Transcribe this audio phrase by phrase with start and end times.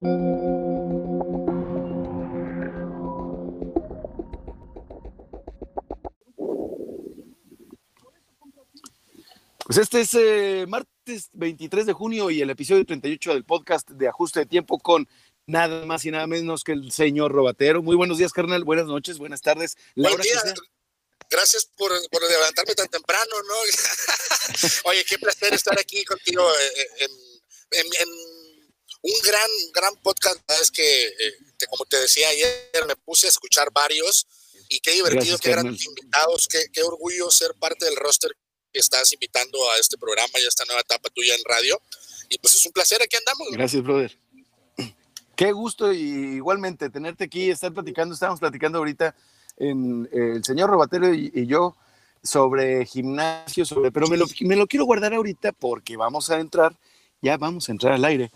[0.00, 0.08] Pues
[9.76, 14.40] este es eh, martes 23 de junio y el episodio 38 del podcast de Ajuste
[14.40, 15.06] de Tiempo con
[15.46, 17.82] nada más y nada menos que el señor Robatero.
[17.82, 18.64] Muy buenos días, carnal.
[18.64, 19.76] Buenas noches, buenas tardes.
[19.94, 20.42] Buen día.
[21.28, 23.54] Gracias por, levantarme tan temprano, ¿no?
[24.90, 27.10] Oye, qué placer estar aquí contigo eh, en,
[29.02, 30.38] un gran, gran podcast.
[30.60, 31.34] Es que, eh,
[31.68, 34.26] como te decía ayer, me puse a escuchar varios
[34.68, 38.30] y qué divertido, qué grandes invitados, qué, qué orgullo ser parte del roster
[38.72, 41.80] que estás invitando a este programa y a esta nueva etapa tuya en radio.
[42.28, 43.48] Y pues es un placer, aquí andamos.
[43.50, 44.16] Gracias, brother.
[45.36, 49.14] Qué gusto y igualmente tenerte aquí, estar platicando, estamos platicando ahorita
[49.56, 51.76] en eh, el señor Robatero y, yo
[52.22, 56.76] sobre gimnasio, sobre, pero me lo, me lo, quiero guardar ahorita porque vamos a entrar,
[57.22, 58.30] ya vamos a entrar al aire.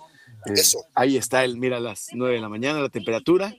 [0.47, 0.85] Eh, Eso.
[0.95, 3.55] Ahí está el, mira, las nueve de la mañana, la temperatura.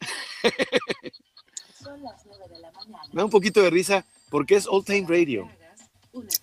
[1.81, 3.03] Son las 9 de la mañana.
[3.11, 5.49] Me da un poquito de risa porque es Old Time Radio.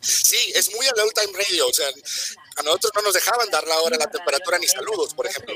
[0.01, 1.67] Sí, es muy al old time radio.
[1.67, 1.87] O sea,
[2.57, 5.55] a nosotros no nos dejaban dar la hora, la temperatura ni saludos, por ejemplo.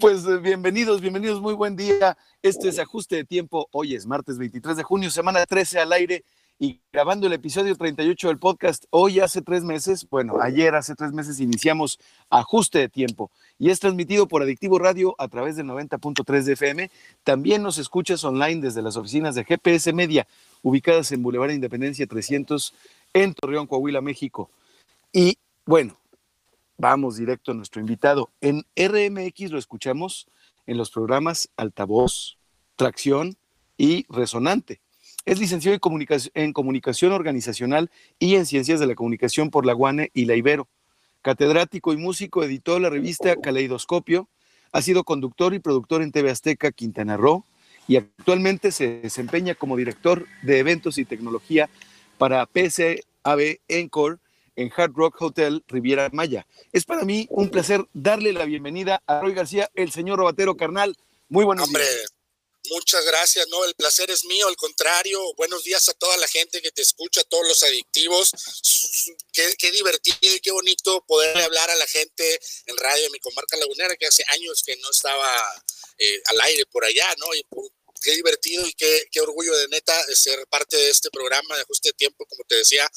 [0.00, 2.18] Pues eh, bienvenidos, bienvenidos, muy buen día.
[2.42, 3.68] Este es Ajuste de Tiempo.
[3.70, 6.24] Hoy es martes 23 de junio, semana 13 al aire
[6.62, 8.84] y grabando el episodio 38 del podcast.
[8.90, 11.98] Hoy hace tres meses, bueno, ayer hace tres meses iniciamos
[12.30, 16.90] Ajuste de Tiempo y es transmitido por Adictivo Radio a través del 90.3 de FM.
[17.24, 20.28] También nos escuchas online desde las oficinas de GPS Media,
[20.62, 22.72] ubicadas en Boulevard Independencia 300
[23.12, 24.48] en Torreón, Coahuila, México.
[25.12, 25.96] Y bueno,
[26.78, 28.30] vamos directo a nuestro invitado.
[28.40, 30.28] En RMX lo escuchamos
[30.68, 32.38] en los programas Altavoz,
[32.76, 33.36] Tracción
[33.76, 34.78] y Resonante.
[35.24, 39.74] Es licenciado en comunicación, en comunicación Organizacional y en Ciencias de la Comunicación por la
[39.74, 40.68] UANE y la Ibero.
[41.22, 44.28] Catedrático y músico, editó la revista Caleidoscopio,
[44.72, 47.44] ha sido conductor y productor en TV Azteca Quintana Roo
[47.86, 51.68] y actualmente se desempeña como director de eventos y tecnología
[52.18, 54.16] para PCAB Encore
[54.56, 56.46] en Hard Rock Hotel Riviera Maya.
[56.72, 60.96] Es para mí un placer darle la bienvenida a Roy García, el señor Robatero Carnal.
[61.28, 62.14] Muy buenos Hombre, días.
[62.72, 66.62] Muchas gracias, no, el placer es mío, al contrario, buenos días a toda la gente
[66.62, 68.32] que te escucha, a todos los adictivos,
[69.30, 73.18] qué, qué divertido y qué bonito poder hablar a la gente en radio de mi
[73.18, 75.62] comarca lagunera, que hace años que no estaba
[75.98, 77.34] eh, al aire por allá, ¿no?
[77.34, 77.44] Y
[78.02, 81.62] qué divertido y qué, qué, orgullo de neta de ser parte de este programa de
[81.62, 82.88] ajuste de tiempo, como te decía,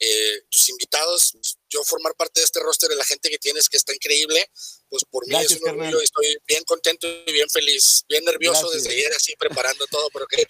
[0.00, 3.68] eh, tus invitados, pues, yo formar parte de este roster de la gente que tienes
[3.68, 4.50] que está increíble,
[4.88, 8.70] pues por mí es un orgullo y estoy bien contento y bien feliz, bien nervioso
[8.70, 10.46] desde ayer así preparando todo, pero que...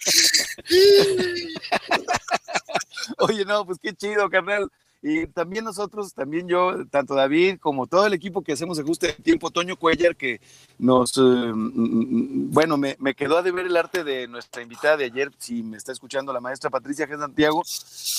[3.19, 4.69] Oye, no, pues qué chido, carnal.
[5.01, 9.13] Y también nosotros, también yo, tanto David como todo el equipo que hacemos ajuste de
[9.13, 10.41] tiempo, Toño Cuellar, que
[10.79, 15.31] nos, eh, bueno, me, me, quedó a deber el arte de nuestra invitada de ayer,
[15.37, 17.17] si me está escuchando la maestra Patricia G.
[17.19, 17.63] Santiago,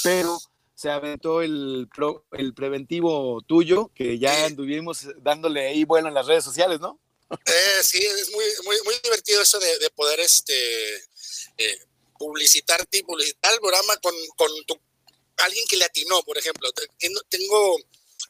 [0.05, 0.39] pero
[0.75, 6.27] se aventó el, pro, el preventivo tuyo, que ya anduvimos dándole ahí bueno en las
[6.27, 7.01] redes sociales, ¿no?
[7.31, 10.55] Eh, sí, es muy, muy, muy divertido eso de, de poder este,
[11.59, 11.79] eh,
[12.17, 14.81] publicitarte y publicitar el programa con, con tu
[15.39, 16.71] alguien que le atinó, por ejemplo.
[17.29, 17.77] Tengo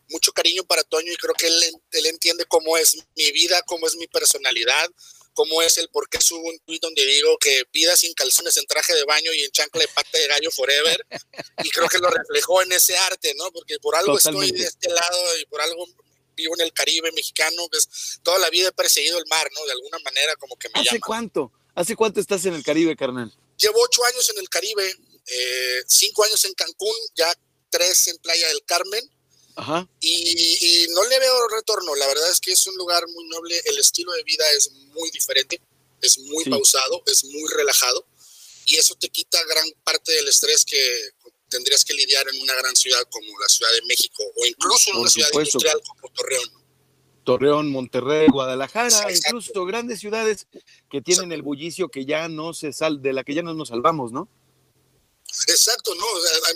[0.09, 3.87] mucho cariño para Toño y creo que él, él entiende cómo es mi vida, cómo
[3.87, 4.89] es mi personalidad,
[5.35, 8.67] cómo es el por qué subo un tweet donde digo que vida sin calzones en
[8.67, 11.07] traje de baño y en chancla de pata de gallo forever.
[11.63, 13.51] Y creo que lo reflejó en ese arte, ¿no?
[13.53, 14.47] Porque por algo Totalmente.
[14.47, 15.87] estoy de este lado y por algo
[16.35, 17.89] vivo en el Caribe mexicano, pues
[18.23, 19.65] toda la vida he perseguido el mar, ¿no?
[19.67, 21.07] De alguna manera como que me ¿Hace llama.
[21.07, 21.53] cuánto?
[21.75, 23.33] ¿Hace cuánto estás en el Caribe, carnal?
[23.59, 24.95] Llevo ocho años en el Caribe,
[25.31, 27.33] eh, cinco años en Cancún, ya
[27.71, 29.03] tres en Playa del Carmen.
[29.56, 29.89] Ajá.
[30.00, 31.94] Y, y, no le veo retorno.
[31.97, 33.61] La verdad es que es un lugar muy noble.
[33.65, 35.61] El estilo de vida es muy diferente,
[36.00, 36.50] es muy Sí.
[36.50, 38.06] pausado, es muy relajado.
[38.67, 41.11] Y eso te quita gran parte del estrés que
[41.49, 44.94] tendrías que lidiar en una gran ciudad como la Ciudad de México o incluso en
[44.94, 46.50] Por una ciudad industrial como Torreón.
[47.25, 49.12] Torreón, Monterrey, Guadalajara, Exacto.
[49.26, 50.47] incluso grandes ciudades
[50.91, 53.69] que tienen el bullicio que ya no se sal, de la que ya no nos
[53.69, 54.29] salvamos, ¿no?
[55.47, 56.07] Exacto, ¿no?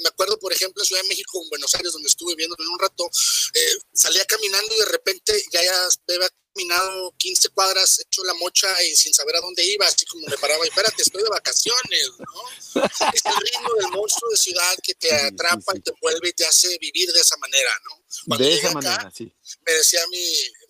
[0.02, 2.78] Me acuerdo, por ejemplo, en Ciudad de México, en Buenos Aires, donde estuve viendo un
[2.78, 3.08] rato,
[3.54, 8.82] eh, salía caminando y de repente ya, ya había caminado 15 cuadras, hecho la mocha
[8.82, 12.08] y sin saber a dónde iba, así como me paraba, y espérate, estoy de vacaciones,
[12.18, 12.82] ¿no?
[13.14, 16.44] Es el ritmo del monstruo de ciudad que te atrapa y te envuelve y te
[16.46, 18.04] hace vivir de esa manera, ¿no?
[18.26, 19.32] Cuando de esa acá, manera, sí.
[19.66, 20.18] me decía mi,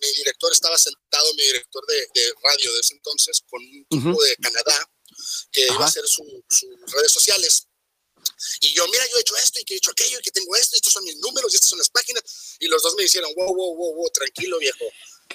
[0.01, 4.23] mi director, estaba sentado, mi director de, de radio de ese entonces, con un tipo
[4.23, 4.89] de Canadá,
[5.51, 7.67] que iba a hacer su- sus redes sociales.
[8.61, 10.55] Y yo, mira, yo he hecho esto y que he hecho aquello y que tengo
[10.55, 12.23] esto, y estos son mis números y estas son las páginas.
[12.59, 14.85] Y los dos me dijeron, wow, wow, wow, wow, tranquilo, viejo.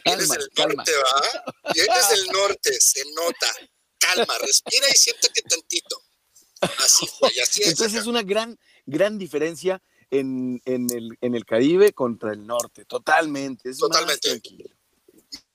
[0.04, 0.74] Vienes Calma, del calma.
[0.74, 1.72] norte, ¿va?
[1.74, 3.54] Vienes del norte, se nota.
[3.98, 6.02] Calma, respira y siéntate tantito.
[6.60, 7.68] Así, güey, así es.
[7.68, 12.84] Entonces es una gran, gran diferencia en, en el, en el Caribe contra el norte,
[12.84, 13.70] totalmente.
[13.70, 14.28] Es Totalmente.
[14.28, 14.64] Más tranquilo.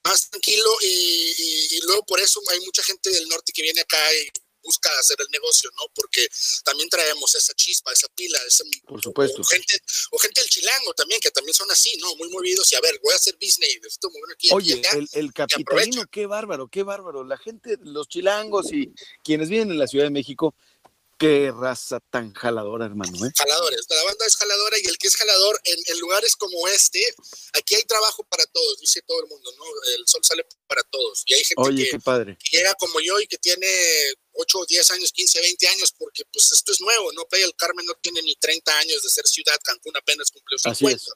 [0.04, 3.80] más tranquilo y, y- y luego por eso hay mucha gente del norte que viene
[3.80, 4.28] acá y
[4.64, 5.82] busca hacer el negocio, ¿no?
[5.94, 6.26] Porque
[6.64, 9.42] también traemos esa chispa, esa pila, ese, Por supuesto.
[9.42, 9.80] O gente,
[10.10, 12.16] o gente del chilango también, que también son así, ¿no?
[12.16, 14.48] Muy movidos y a ver, voy a hacer business, moverme aquí.
[14.48, 17.24] aquí, Oye, el, el capitalino, qué bárbaro, qué bárbaro.
[17.24, 20.54] La gente, los chilangos y quienes viven en la Ciudad de México,
[21.18, 23.12] qué raza tan jaladora, hermano.
[23.26, 23.30] ¿eh?
[23.36, 23.86] jaladores.
[23.88, 27.00] La banda es jaladora y el que es jalador en, en lugares como este,
[27.54, 29.64] aquí hay trabajo para todos, dice todo el mundo, ¿no?
[29.96, 31.22] El sol sale para todos.
[31.26, 32.36] Y hay gente Oye, que, qué padre.
[32.38, 33.66] que llega como yo y que tiene
[34.32, 37.24] 8, 10 años, 15, 20 años, porque pues esto es nuevo, ¿no?
[37.26, 40.78] Playa del Carmen no tiene ni 30 años de ser ciudad, Cancún apenas cumplió Así
[40.86, 40.96] 50.
[40.96, 41.08] es.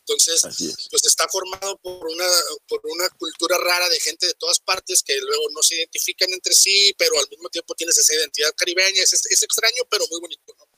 [0.00, 0.88] Entonces, es.
[0.90, 2.28] pues está formado por una,
[2.68, 6.54] por una cultura rara de gente de todas partes que luego no se identifican entre
[6.54, 9.02] sí, pero al mismo tiempo tienes esa identidad caribeña.
[9.02, 10.72] Es, es extraño, pero muy bonito, ¿no?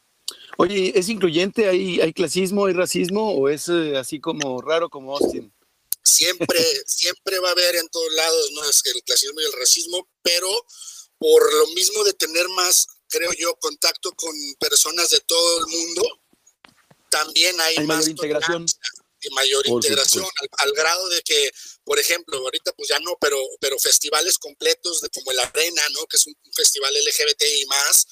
[0.57, 1.69] Oye, ¿es incluyente?
[1.69, 5.53] ¿Hay, hay clasismo, hay racismo o es eh, así como raro como Austin?
[6.03, 8.69] Siempre, siempre va a haber en todos lados, ¿no?
[8.69, 10.49] Es el clasismo y el racismo, pero
[11.19, 16.21] por lo mismo de tener más, creo yo, contacto con personas de todo el mundo,
[17.19, 18.67] también hay, Hay más mayor integración.
[19.21, 21.51] y mayor Por integración al, al grado de que,
[21.85, 26.05] por ejemplo, ahorita pues ya no, pero, pero festivales completos de como el Arena, ¿no?
[26.07, 28.07] Que es un, un festival LGBT y más,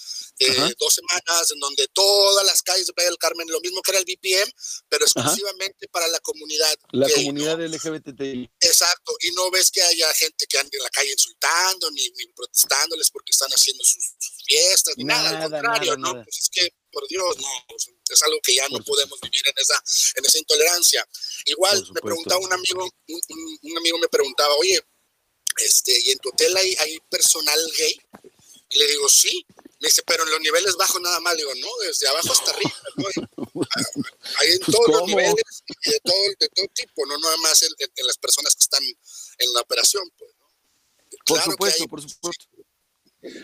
[0.49, 0.73] Ajá.
[0.81, 4.01] dos semanas, en donde todas las calles de Playa del Carmen, lo mismo que era
[4.01, 4.51] el BPM,
[4.89, 6.75] pero exclusivamente para la comunidad.
[6.93, 7.45] La gay, ¿no?
[7.45, 8.51] comunidad LGBTI.
[8.61, 12.27] Exacto, y no ves que haya gente que ande en la calle insultando ni, ni
[12.35, 16.13] protestándoles porque están haciendo sus, sus fiestas, ni nada, Nada, al contrario, nada, ¿no?
[16.15, 16.25] nada.
[16.25, 19.55] Pues es que, por Dios, no, pues, es algo que ya no podemos vivir en
[19.57, 19.83] esa,
[20.17, 21.09] en esa intolerancia.
[21.47, 24.81] Igual me preguntaba un amigo, un, un- un amigo me preguntaba, oye,
[25.57, 28.01] este, ¿y en tu hotel hay, hay personal gay?
[28.71, 29.45] Y le digo, sí.
[29.81, 31.35] Me dice, pero en los niveles bajos nada más.
[31.35, 32.73] Le digo, no, desde abajo hasta arriba.
[32.97, 33.05] ¿no?
[34.39, 37.63] Hay en Pues, todos los niveles y de todo, de todo tipo, no nada más
[37.63, 40.05] en, en- en las personas que están en la operación.
[40.17, 40.47] Pues, ¿no?
[41.11, 42.45] Por Claro que supuesto, hay- por supuesto.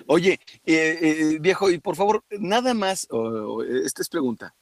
[0.06, 3.06] Oye, eh, eh, viejo, y por favor, nada más,
[3.84, 4.54] esta es pregunta.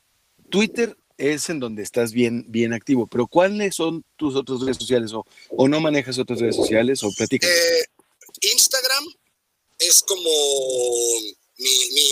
[0.51, 5.13] Twitter es en donde estás bien, bien activo, pero ¿cuáles son tus otras redes sociales?
[5.13, 7.03] ¿O, o no manejas otras redes sociales?
[7.03, 7.51] ¿O platicas?
[7.51, 7.85] Eh,
[8.53, 9.05] Instagram
[9.79, 10.31] es como
[11.59, 12.09] mi, mi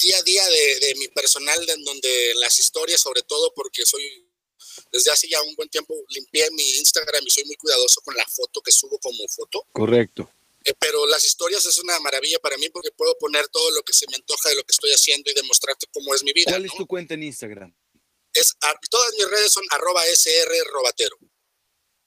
[0.00, 4.02] día a día de, de mi personal, en donde las historias, sobre todo porque soy,
[4.92, 8.26] desde hace ya un buen tiempo, limpié mi Instagram y soy muy cuidadoso con la
[8.26, 9.66] foto que subo como foto.
[9.72, 10.30] Correcto.
[10.68, 13.92] Eh, pero las historias es una maravilla para mí porque puedo poner todo lo que
[13.92, 16.50] se me antoja de lo que estoy haciendo y demostrarte cómo es mi vida.
[16.50, 16.72] ¿Cuál ¿no?
[16.72, 17.74] es tu cuenta en Instagram?
[18.34, 21.16] Es, a- todas mis redes son arroba SR Robatero.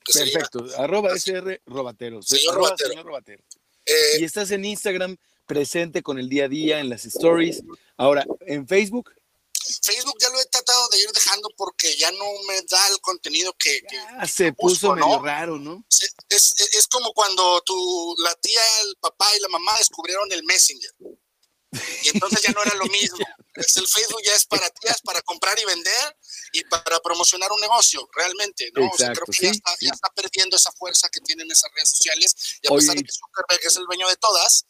[0.07, 0.65] sería, Perfecto.
[0.77, 2.21] Arroba SR Robatero.
[2.21, 2.89] Señor Arroba Robatero.
[2.89, 3.43] señor Robatero.
[3.85, 7.63] eh, Y estás en Instagram presente con el día a día, en las stories.
[7.97, 9.11] Ahora, en Facebook,
[9.83, 13.53] Facebook ya lo he tratado de ir dejando porque ya no me da el contenido
[13.57, 15.23] que, que- ah, se Busco, puso medio ¿no?
[15.23, 15.85] raro, ¿no?
[15.89, 20.43] es, es- es como cuando tu, la tía, el papá y la mamá descubrieron el
[20.43, 20.91] Messenger.
[22.03, 23.17] Y entonces ya no era lo mismo.
[23.53, 26.17] Es el Facebook ya es para tías, para comprar y vender
[26.53, 28.85] y para promocionar un negocio, realmente, ¿no?
[28.89, 29.85] O sea, Exacto, creo que ya, sí, está, sí.
[29.87, 32.33] ya está perdiendo esa fuerza que tienen esas redes sociales.
[32.61, 34.65] Y a Oye, pesar de que Zuckerberg es el dueño de todas,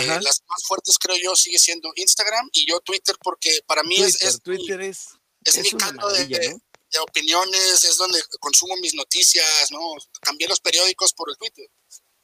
[0.00, 3.96] eh, las más fuertes creo yo sigue siendo Instagram y yo Twitter porque para mí
[4.02, 4.98] es, Twitter, es mi- Twitter es,
[5.44, 6.60] es, es mi caldo de, maravilla, ¿no?
[6.92, 9.80] de opiniones, es donde consumo mis noticias, ¿no?
[10.20, 11.66] Cambié los periódicos por el Twitter.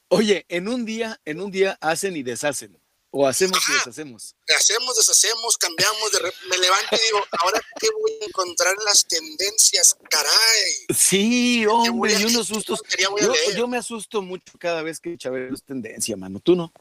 [0.09, 2.81] Oye, en un día, en un día hacen y deshacen.
[3.13, 4.37] O hacemos y deshacemos.
[4.57, 9.05] Hacemos, deshacemos, cambiamos, de me levanto y digo, ¿ahora qué voy a encontrar en las
[9.05, 9.97] tendencias?
[10.09, 10.87] Caray.
[10.97, 12.81] Sí, hombre, voy a- y unos sustos.
[12.97, 16.39] Yo, yo me asusto mucho cada vez que Chabelo es tendencia, mano.
[16.39, 16.73] ¿Tú no?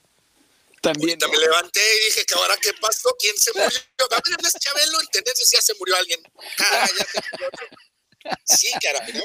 [0.82, 1.22] También.
[1.22, 3.10] Ahorita me levanté y dije, ¿que ahora qué pasó?
[3.20, 3.68] ¿Quién se murió?
[3.68, 4.98] A ver, ¿no es Chabelo?
[5.12, 6.22] Tendencias ya se murió alguien.
[8.44, 9.22] Sí, caray, ¿no?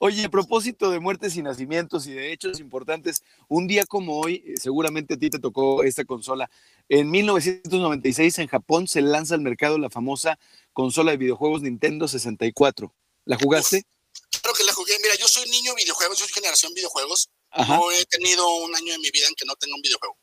[0.00, 4.44] Oye, a propósito de muertes y nacimientos y de hechos importantes, un día como hoy,
[4.46, 6.50] eh, seguramente a ti te tocó esta consola.
[6.88, 10.38] En 1996 en Japón se lanza al mercado la famosa
[10.72, 12.94] consola de videojuegos Nintendo 64.
[13.24, 13.84] ¿La jugaste?
[14.42, 14.92] Claro que la jugué.
[15.02, 17.30] Mira, yo soy niño videojuegos, yo soy generación videojuegos.
[17.50, 17.76] Ajá.
[17.76, 20.16] No he tenido un año en mi vida en que no tenga un videojuego.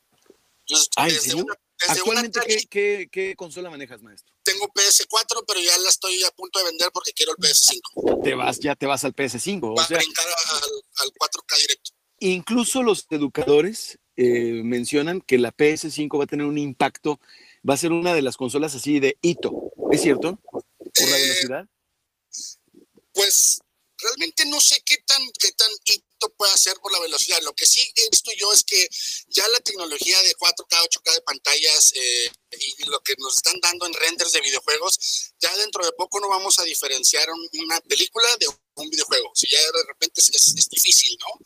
[0.67, 4.33] Entonces, Ah, ¿en desde una, desde una Actualmente, Atari ¿qué, qué, qué consola manejas, maestro?
[4.43, 8.23] tengo PS4, pero ya la estoy a punto de vender porque quiero el PS5.
[8.23, 9.77] Te vas, ya te vas al PS5.
[9.77, 11.91] Va O sea, a brincar al, al 4K directo.
[12.19, 17.19] incluso los educadores eh, mencionan que la PS5 va a tener un impacto,
[17.67, 19.51] va a ser una de las consolas así de hito.
[19.91, 20.39] ¿Es cierto?
[20.51, 20.61] Por
[21.09, 21.67] la Eh, velocidad.
[23.13, 23.59] Pues
[23.97, 27.39] realmente no sé qué tan, qué tan hito tanto puede hacer por la velocidad.
[27.43, 28.87] Lo que sí he visto yo es que
[29.27, 33.85] ya la tecnología de 4K, 8K de pantallas eh, y lo que nos están dando
[33.85, 38.47] en renders de videojuegos, ya dentro de poco no vamos a diferenciar una película de
[38.75, 39.31] un videojuego.
[39.33, 41.45] Si ya de repente es, difícil, ¿no?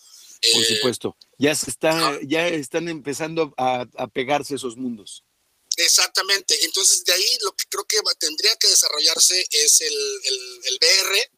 [0.53, 1.17] Por eh, supuesto.
[1.37, 5.23] Ya se está, ya están empezando a, pegarse esos mundos.
[5.75, 6.57] Exactamente.
[6.65, 9.93] Entonces, de ahí lo que creo que tendría que desarrollarse es el,
[10.63, 11.31] el, VR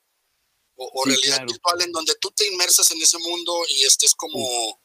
[0.80, 4.80] o, realidad virtual, en donde tú te inmersas en ese mundo y estés como.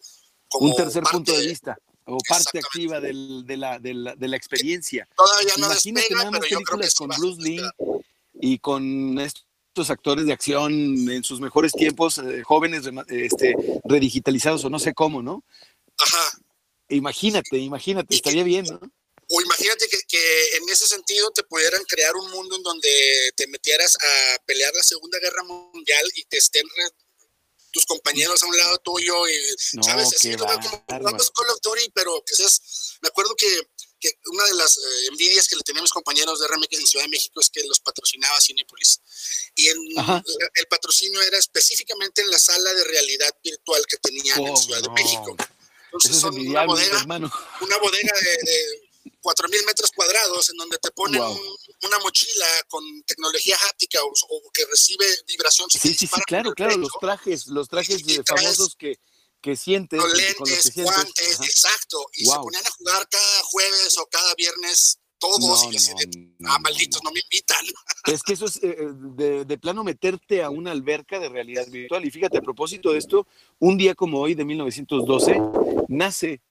[0.49, 4.29] como un tercer punto de vista o parte activa del, de, la, de, la, de,
[4.29, 5.09] la, experiencia.
[5.17, 7.63] Todavía no Imagínate nada más películas con Bruce Lee
[8.41, 14.71] y con estos actores de acción en sus mejores tiempos, eh, jóvenes este, redigitalizados o
[14.71, 15.45] no sé cómo, ¿no?
[15.99, 16.39] Ajá.
[16.89, 18.81] Imagínate, imagínate, estaría bien, ¿no?
[19.29, 23.47] O imagínate que, que, en ese sentido te pudieran crear un mundo en donde te
[23.47, 26.67] metieras a pelear la Segunda Guerra Mundial y te estén
[27.75, 29.35] tus compañeros a un lado tuyo y,
[29.83, 30.15] ¿sabes?
[30.15, 33.49] Así como Call of Duty, pero que seas, me acuerdo que,
[33.99, 37.11] que una de las eh, envidias que le teníamos compañeros de RMX en Ciudad de
[37.11, 39.01] México es que los patrocinaba Cinepolis.
[39.57, 39.79] Y en,
[40.55, 44.81] el patrocinio era específicamente en la sala de realidad virtual que tenían en oh, Ciudad
[44.81, 45.37] de México.
[45.87, 48.84] Entonces son una bodega, una bodega de
[49.25, 55.07] 4.000 metros cuadrados en donde te ponen una mochila con tecnología háptica o, que recibe
[55.27, 55.71] vibración.
[55.71, 58.99] Sí, sí, sí, claro, claro, los trajes, los trajes famosos que,
[59.41, 59.99] que sientes.
[59.99, 62.07] Los lentes, guantes, exacto.
[62.13, 66.59] Y se ponían a jugar cada jueves o cada viernes todos y así de, ah,
[66.59, 67.65] malditos, no me invitan.
[68.05, 71.67] Es que eso es eh, eh, de, de, plano meterte a una alberca de realidad
[71.69, 72.05] virtual.
[72.05, 73.27] Y fíjate, a propósito de esto,
[73.59, 75.41] un día como hoy de 1912
[75.89, 76.43] nace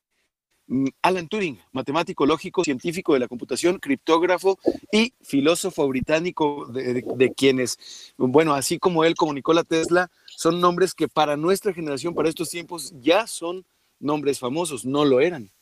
[1.02, 4.58] Alan Turing, matemático, lógico, científico de la computación, criptógrafo
[4.92, 11.08] y filósofo británico de, quienes, bueno, así como él comunicó la Tesla, son nombres que
[11.08, 13.66] para nuestra generación, para estos tiempos, ya son
[14.00, 15.53] nombres famosos, no lo eran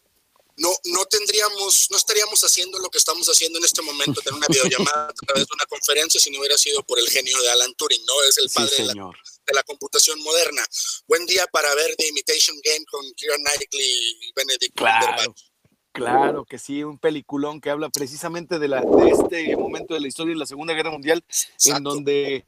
[0.61, 4.47] no, no tendríamos, no estaríamos haciendo lo que estamos haciendo en este momento, tener una
[4.47, 7.73] videollamada a través de una conferencia si no hubiera sido por el genio de Alan
[7.73, 8.13] Turing, ¿no?
[8.23, 10.63] Es el padre de, la, computación moderna.
[11.07, 15.35] Buen día para ver The Imitation Game con Keira Knightley y Benedict claro.
[15.91, 20.07] Claro que sí, un peliculón que habla precisamente de, la, de este momento de la
[20.07, 21.23] historia de la Segunda Guerra Mundial,
[21.65, 22.45] en donde, eh,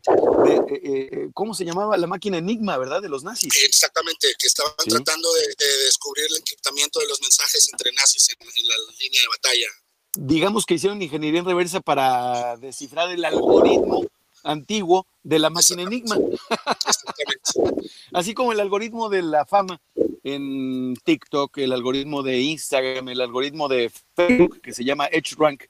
[0.69, 1.97] eh, ¿cómo se llamaba?
[1.97, 3.01] La máquina Enigma, ¿verdad?
[3.01, 3.53] De los nazis.
[3.65, 8.75] Exactamente, que estaban tratando de, descubrir el encriptamiento de los mensajes entre nazis en, la
[8.99, 9.67] línea de batalla.
[10.15, 14.05] Digamos que hicieron ingeniería en reversa para descifrar el algoritmo
[14.43, 16.17] antiguo de la máquina Enigma.
[18.13, 19.81] Así como el algoritmo de la fama
[20.23, 25.63] en TikTok, el algoritmo de Instagram, el algoritmo de Facebook, que se llama EdgeRank.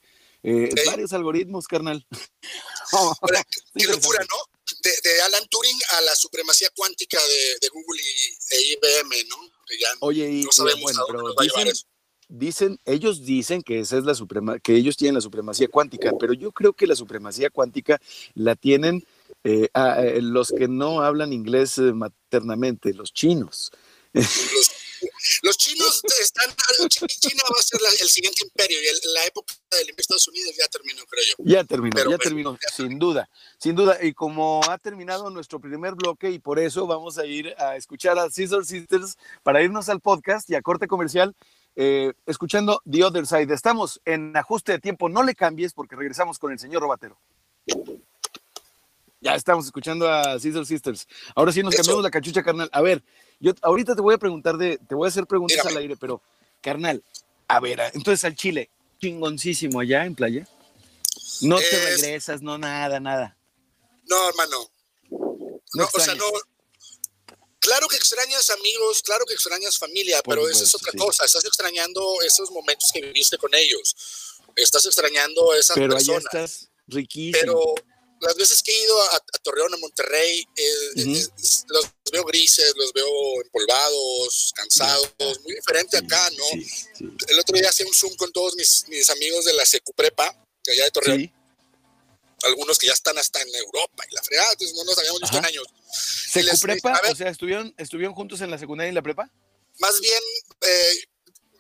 [0.44, 2.06] Eh, Varios algoritmos, carnal.
[3.76, 4.38] qué locura, ¿no?
[4.82, 7.18] De, Alan Turing a la supremacía cuántica
[7.62, 9.38] de, Google y, e IBM, ¿no?
[10.02, 10.48] Oye, y,
[10.82, 11.34] bueno, pero
[12.28, 16.34] dicen, ellos dicen que esa es la suprema, que ellos tienen la supremacía cuántica, pero
[16.34, 18.00] yo creo que la supremacía cuántica
[18.34, 19.06] la tienen
[19.44, 23.72] eh, eh, los que no hablan inglés maternamente, los chinos.
[24.14, 26.50] Los, chinos están,
[27.08, 31.04] China va a ser el siguiente imperio y la época del Estados Unidos ya terminó,
[31.06, 31.36] creo yo.
[31.40, 33.98] Ya terminó, ya terminó, sin duda, sin duda.
[34.02, 38.18] Y como ha terminado nuestro primer bloque y por eso vamos a ir a escuchar
[38.20, 41.36] a Scissor Sisters para irnos al podcast y a corte comercial.
[41.76, 43.52] Eh, escuchando The Other Side.
[43.52, 47.18] Estamos en ajuste de tiempo, no le cambies porque regresamos con el señor Robatero.
[49.22, 51.08] Ya estamos escuchando a Scissor Sisters.
[51.34, 52.70] Ahora sí nos cambiamos la cachucha, carnal.
[52.74, 53.04] A ver,
[53.40, 56.22] yo ahorita te voy a preguntar de, te voy a hacer preguntas al aire, pero
[56.62, 57.04] carnal,
[57.48, 60.48] a ver, entonces al Chile, chingoncísimo allá en playa.
[61.42, 63.38] No te regresas, no nada, nada.
[64.06, 64.72] No, hermano.
[65.74, 66.26] No, o sea, no.
[67.60, 71.24] Claro que extrañas amigos, claro que extrañas familia, pero esa es otra cosa.
[71.26, 73.96] Estás extrañando esos momentos que viviste con ellos.
[74.56, 76.26] Estás extrañando esas pero personas.
[76.34, 77.40] Allá estás riquísimo.
[77.40, 77.76] Pero
[78.24, 81.28] las veces que he ido a, Torreón, a Monterrey, eh,
[81.68, 85.14] los veo grises, los veo empolvados, cansados,
[85.44, 86.46] muy diferente acá, ¿no?
[87.28, 90.72] El otro día hice un Zoom con todos mis, mis amigos de la Secuprepa, de
[90.74, 91.34] allá de Torreón.
[92.44, 95.38] Algunos que ya están hasta en Europa y la fregada, entonces no nos habíamos visto
[95.38, 95.66] en años.
[96.30, 97.02] ¿Secuprepa?
[97.10, 99.30] O sea, ¿estuvieron, ¿estuvieron juntos en la secundaria y la prepa?
[99.80, 100.22] Más bien,
[100.62, 101.04] eh,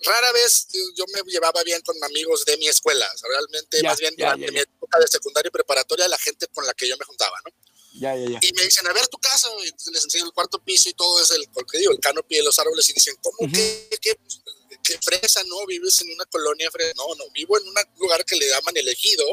[0.03, 4.51] rara vez yo me llevaba bien con amigos de mi escuela, realmente más bien durante
[4.51, 7.51] mi época de secundaria y preparatoria la gente con la que yo me juntaba, ¿no?
[7.95, 8.39] Ya, ya, ya.
[8.41, 11.21] Y me dicen, a ver tu casa, y les enseño el cuarto piso y todo
[11.21, 15.43] es el, que digo, el canopy de los árboles y dicen, ¿cómo que, que, fresa,
[15.43, 15.65] no?
[15.67, 19.23] Vives en una colonia fresa, no, no, vivo en un lugar que le llaman elegido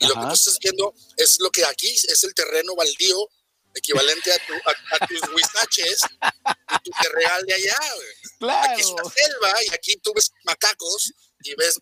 [0.00, 3.28] y lo que tú estás viendo es lo que aquí es el terreno baldío
[3.74, 7.78] equivalente a, tu, a, tus huizaches y tu terreal de allá.
[8.38, 8.72] Claro.
[8.72, 11.12] Aquí es una selva y aquí tú ves macacos
[11.42, 11.80] y ves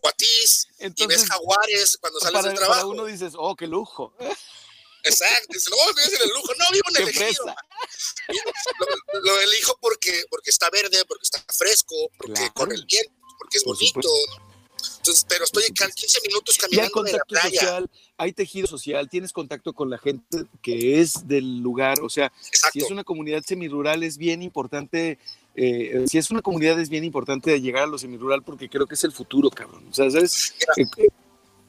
[0.00, 2.80] cuatís y ves jaguares cuando sales para, del trabajo.
[2.80, 4.14] Para uno dices, oh, qué lujo.
[5.04, 7.46] Exacto, dice, no, vives en el lujo, no, vivo en el ejido.
[8.78, 12.54] Lo, lo, elijo porque, porque está verde, porque está fresco, porque claro.
[12.54, 14.08] corre el viento, porque es bonito.
[14.98, 17.60] Entonces, pero estoy 15 minutos caminando en la playa.
[17.60, 22.32] social, hay tejido social, tienes contacto con la gente que es del lugar, o sea,
[22.46, 22.70] Exacto.
[22.72, 25.18] si es una comunidad semirural es bien importante,
[25.54, 28.94] eh, si es una comunidad es bien importante llegar a lo semirural porque creo que
[28.94, 29.86] es el futuro, cabrón.
[29.90, 30.54] O sea, ¿sabes?
[30.76, 31.08] Eh, eh,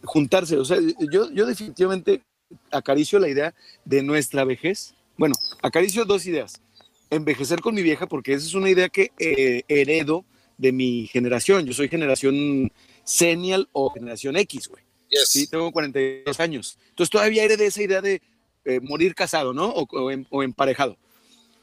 [0.04, 0.78] juntarse, o sea,
[1.12, 2.24] yo, yo definitivamente
[2.72, 3.54] acaricio la idea
[3.86, 4.94] de nuestra vejez.
[5.18, 6.62] Bueno, acaricio dos ideas.
[7.10, 10.26] Envejecer con mi vieja porque esa es una idea que eh, heredo
[10.58, 11.66] de mi generación.
[11.66, 12.72] Yo soy generación
[13.08, 14.84] Senial o generación X, güey.
[15.10, 15.30] Yes.
[15.30, 16.78] Sí, tengo 42 años.
[16.90, 18.22] Entonces todavía heredé esa idea de
[18.66, 19.70] eh, morir casado, ¿no?
[19.70, 20.98] O, o, em- o emparejado.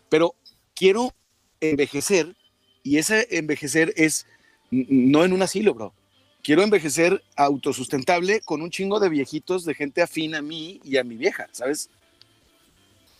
[0.08, 0.34] Pero
[0.74, 1.14] quiero
[1.60, 2.34] envejecer
[2.82, 4.26] y ese envejecer es
[4.70, 5.94] no en un asilo, bro.
[6.42, 11.04] Quiero envejecer autosustentable con un chingo de viejitos, de gente afín a mí y a
[11.04, 11.90] mi vieja, ¿sabes?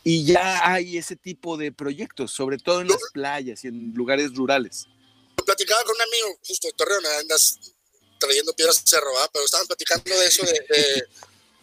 [0.03, 4.35] Y ya hay ese tipo de proyectos, sobre todo en las playas y en lugares
[4.35, 4.87] rurales.
[5.45, 7.74] Platicaba con un amigo justo de Torreón, andas
[8.19, 9.31] trayendo piedras cerro, ¿verdad?
[9.33, 11.09] pero estaban platicando de eso, de, de,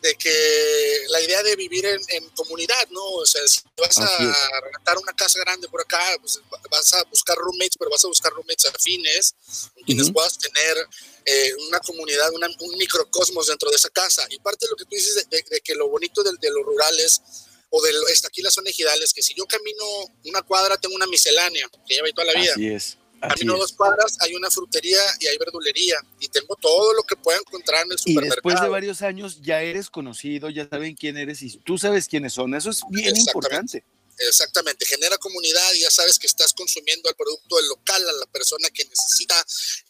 [0.01, 3.03] de que la idea de vivir en, en, comunidad, ¿no?
[3.05, 4.03] O sea, si vas es.
[4.03, 6.39] a rentar una casa grande por acá, pues
[6.71, 9.35] vas a buscar roommates, pero vas a buscar roommates afines,
[9.75, 10.13] con quienes Ujú.
[10.13, 10.87] puedas tener
[11.25, 14.25] eh, una comunidad, una- un microcosmos dentro de esa casa.
[14.31, 16.65] Y parte de lo que tú dices de, de- que lo bonito de, de los
[16.65, 17.21] rurales
[17.69, 19.85] o de lo- aquí las son ejidales, que si yo camino
[20.25, 22.53] una cuadra tengo una miscelánea que lleva ahí toda la vida.
[22.53, 22.97] Así es.
[23.21, 23.47] Así es.
[23.47, 25.95] dos cuadras, hay una frutería y hay verdulería.
[26.19, 28.35] Y tengo todo lo que pueda encontrar en el Y supermercado.
[28.35, 32.33] después de varios años ya eres conocido, ya saben quién eres y tú sabes quiénes
[32.33, 32.53] son.
[32.55, 33.29] Eso es bien Exactamente.
[33.77, 33.83] importante.
[34.27, 38.25] Exactamente, genera comunidad y ya sabes que estás consumiendo el producto del local, a la
[38.27, 39.35] persona que necesita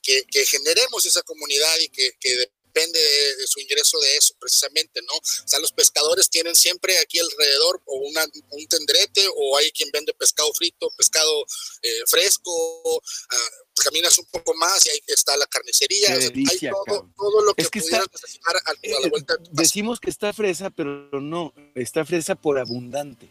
[0.02, 4.34] que, que generemos esa comunidad y que, que depende de, de su ingreso de eso,
[4.40, 5.14] precisamente, ¿no?
[5.14, 9.90] O sea, los pescadores tienen siempre aquí alrededor o una, un tendrete o hay quien
[9.92, 11.46] vende pescado frito, pescado
[11.82, 13.50] eh, fresco, ah,
[13.84, 17.10] caminas un poco más y ahí está la carnicería, Qué o sea, delicia, hay todo,
[17.18, 19.50] todo lo que, Es que pudieras está- necesitar a, a la Eh, vuelta de.
[19.52, 23.28] Decimos que está fresa, pero no, está fresa por abundante.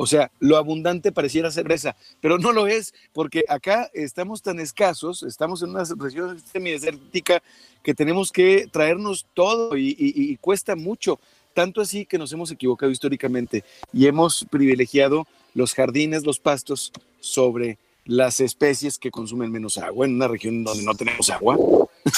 [0.00, 4.60] O sea, lo abundante pareciera ser fresa, pero no lo es, porque acá estamos tan
[4.60, 7.42] escasos, estamos en una región semidesértica
[7.82, 11.18] que tenemos que traernos todo y, cuesta mucho.
[11.52, 17.76] Tanto así que nos hemos equivocado históricamente y hemos privilegiado los jardines, los pastos sobre
[18.04, 21.58] las especies que consumen menos agua en una región donde no tenemos agua.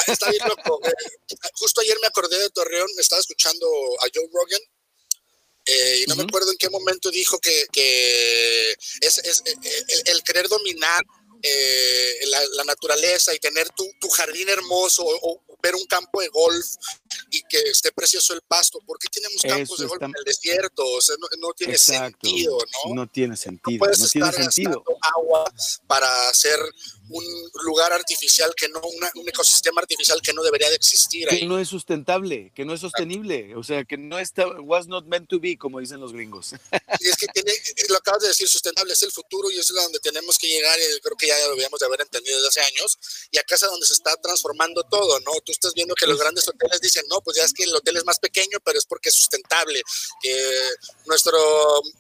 [0.06, 0.80] Está bien loco.
[1.54, 3.66] Justo ayer me acordé de Torreón, estaba escuchando
[4.00, 4.60] a Joe Rogan
[5.66, 6.28] eh, y no me Ujú.
[6.30, 9.54] acuerdo en qué momento dijo que, que es, es, eh,
[9.88, 11.02] el, el querer dominar
[11.42, 16.20] eh, la, la naturaleza y tener tu, tu jardín hermoso o, o ver un campo
[16.20, 16.66] de golf
[17.30, 18.78] y que esté precioso el pasto.
[18.86, 20.84] ¿Por qué tenemos campos Eso de golf está- en el desierto?
[20.86, 22.18] O sea, no, no tiene Exacto.
[22.28, 22.94] sentido, ¿no?
[22.94, 24.70] No tiene No sentido, puedes no tiene estar sentido.
[24.84, 25.52] gastando agua
[25.86, 26.58] para hacer
[27.10, 27.24] un
[27.64, 31.46] lugar artificial que no, una- un ecosistema artificial que no debería de existir que ahí.
[31.46, 35.28] no es sustentable, que no es sostenible, o sea, que no está, was not meant
[35.28, 36.52] to be, como dicen los gringos.
[37.00, 37.52] Y es que tiene,
[37.88, 41.00] lo acabas de decir, sustentable es el futuro y es donde tenemos que llegar y
[41.00, 42.98] creo que ya lo habíamos de haber entendido desde hace años
[43.30, 45.32] y acá es donde se está transformando todo, ¿no?
[45.44, 47.96] Tú estás viendo que los grandes hoteles dicen, no, pues ya es que el hotel
[47.96, 49.82] es más pequeño, pero es porque es sustentable,
[50.22, 50.60] que
[51.06, 51.32] nuestra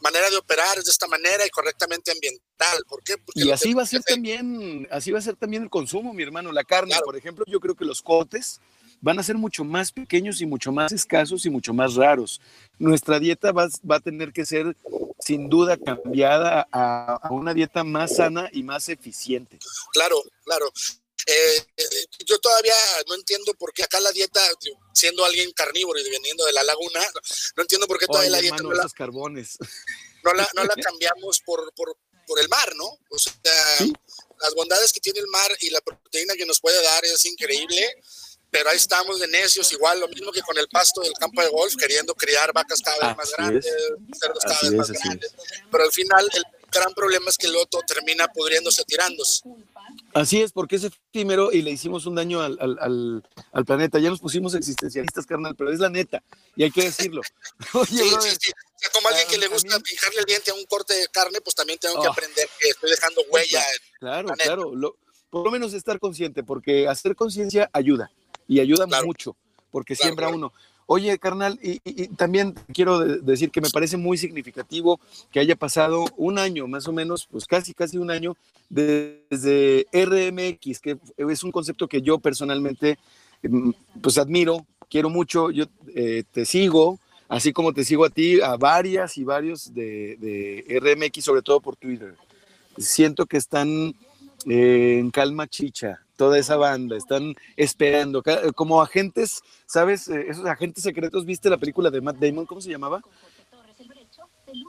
[0.00, 2.46] manera de operar es de esta manera y correctamente ambiental.
[2.88, 3.16] ¿Por qué?
[3.18, 6.22] Porque Y así va a ser también, así va a ser también el consumo, mi
[6.22, 6.52] hermano.
[6.52, 7.04] La carne, Claro.
[7.04, 8.60] por ejemplo, yo creo que los cortes
[9.00, 12.40] van a ser mucho más pequeños y mucho más escasos y mucho más raros.
[12.78, 14.76] Nuestra dieta va, va a tener que ser,
[15.18, 19.58] sin duda, cambiada a, a una dieta más sana y más eficiente.
[19.92, 20.70] Claro, claro.
[21.26, 21.84] Eh, eh,
[22.26, 22.74] yo todavía
[23.06, 24.40] no entiendo por qué acá la dieta,
[24.94, 27.00] siendo alguien carnívoro y veniendo de la laguna,
[27.56, 29.58] no entiendo por qué todavía Oye, la dieta hermano, no la, esos carbones.
[30.24, 31.94] no la, no la cambiamos por, por,
[32.30, 32.86] por el mar, ¿no?
[33.10, 33.32] O sea,
[33.78, 33.92] Sí.
[34.40, 37.96] las bondades que tiene el mar y la proteína que nos puede dar es increíble,
[38.52, 41.48] pero ahí estamos de necios, igual lo mismo que con el pasto del campo de
[41.48, 44.18] golf, queriendo criar vacas cada vez más Así grandes, es.
[44.20, 45.32] cerdos cada vez es, más así grandes,
[45.72, 49.42] pero al final el gran problema es que el loto termina pudriéndose, tirándose.
[50.14, 53.98] Así es, porque es efímero y le hicimos un daño al, al- al- al planeta.
[53.98, 56.22] Ya nos pusimos existencialistas, carnal, pero es la neta
[56.56, 57.22] y hay que decirlo.
[57.74, 58.50] Oye, Sí, sí, brother, sí.
[58.52, 61.06] O sea, como alguien que le gusta mí- fijarle el diente a un corte de
[61.08, 62.12] carne, pues también tengo que Oh.
[62.12, 63.64] aprender que estoy dejando huella.
[63.98, 64.74] Claro, claro.
[64.74, 64.96] lo-
[65.28, 68.10] por lo menos estar consciente, porque hacer conciencia ayuda
[68.48, 69.06] y ayuda Claro.
[69.06, 69.36] mucho,
[69.70, 70.36] porque Claro, siembra claro.
[70.38, 70.52] uno.
[70.92, 74.98] Oye, carnal, y, también quiero de- decir que me parece muy significativo
[75.30, 78.36] que haya pasado un año, más o menos, pues casi, casi un año,
[78.68, 82.98] de- desde RMX, que es un concepto que yo personalmente,
[83.44, 83.70] mm,
[84.02, 86.98] pues admiro, quiero mucho, yo eh, te sigo,
[87.28, 91.60] así como te sigo a ti, a varias y varios de, de RMX, sobre todo
[91.60, 92.16] por Twitter.
[92.78, 93.94] Siento que están
[94.44, 98.22] eh, en calma chicha, toda esa banda, están esperando,
[98.54, 100.06] como agentes, ¿sabes?
[100.08, 102.44] Eh, esos agentes secretos, ¿viste la película de Matt Damon?
[102.44, 103.00] ¿Cómo se llamaba?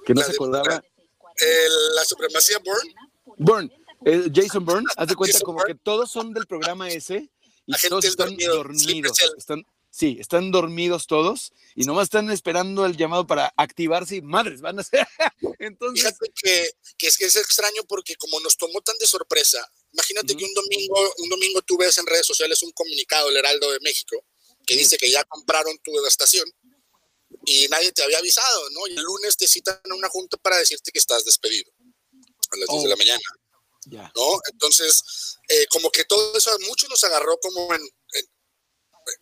[0.06, 0.76] Que no La se acordaba.
[1.36, 2.94] El- la supremacía Bourne,
[3.38, 3.72] Bourne,
[4.06, 5.74] eh, Jason Bourne, haz de cuenta Jason como Bourne.
[5.74, 7.30] que todos son del programa ese
[7.66, 9.18] y Agentes todos están dormidos.
[9.38, 14.62] Están, sí, están dormidos todos y nomás están esperando el llamado para activarse y madres,
[14.62, 15.06] van a ser.
[15.60, 19.60] Entonces, Fíjate que, que es que es extraño porque como nos tomó tan de sorpresa,
[19.94, 23.72] imagínate que un domingo, un domingo tú ves en redes sociales un comunicado del Heraldo
[23.72, 24.26] de México
[24.66, 26.50] que dice que ya compraron tu estación
[27.46, 28.88] y nadie te había avisado, ¿no?
[28.88, 31.72] Y el lunes te citan a una junta para decirte que estás despedido
[32.52, 32.90] a las 10 de Oh.
[32.90, 33.22] la mañana,
[33.88, 34.12] ya.
[34.16, 34.40] ¿no?
[34.52, 35.02] Entonces,
[35.50, 38.28] eh, como que todo eso a muchos nos agarró como en, en-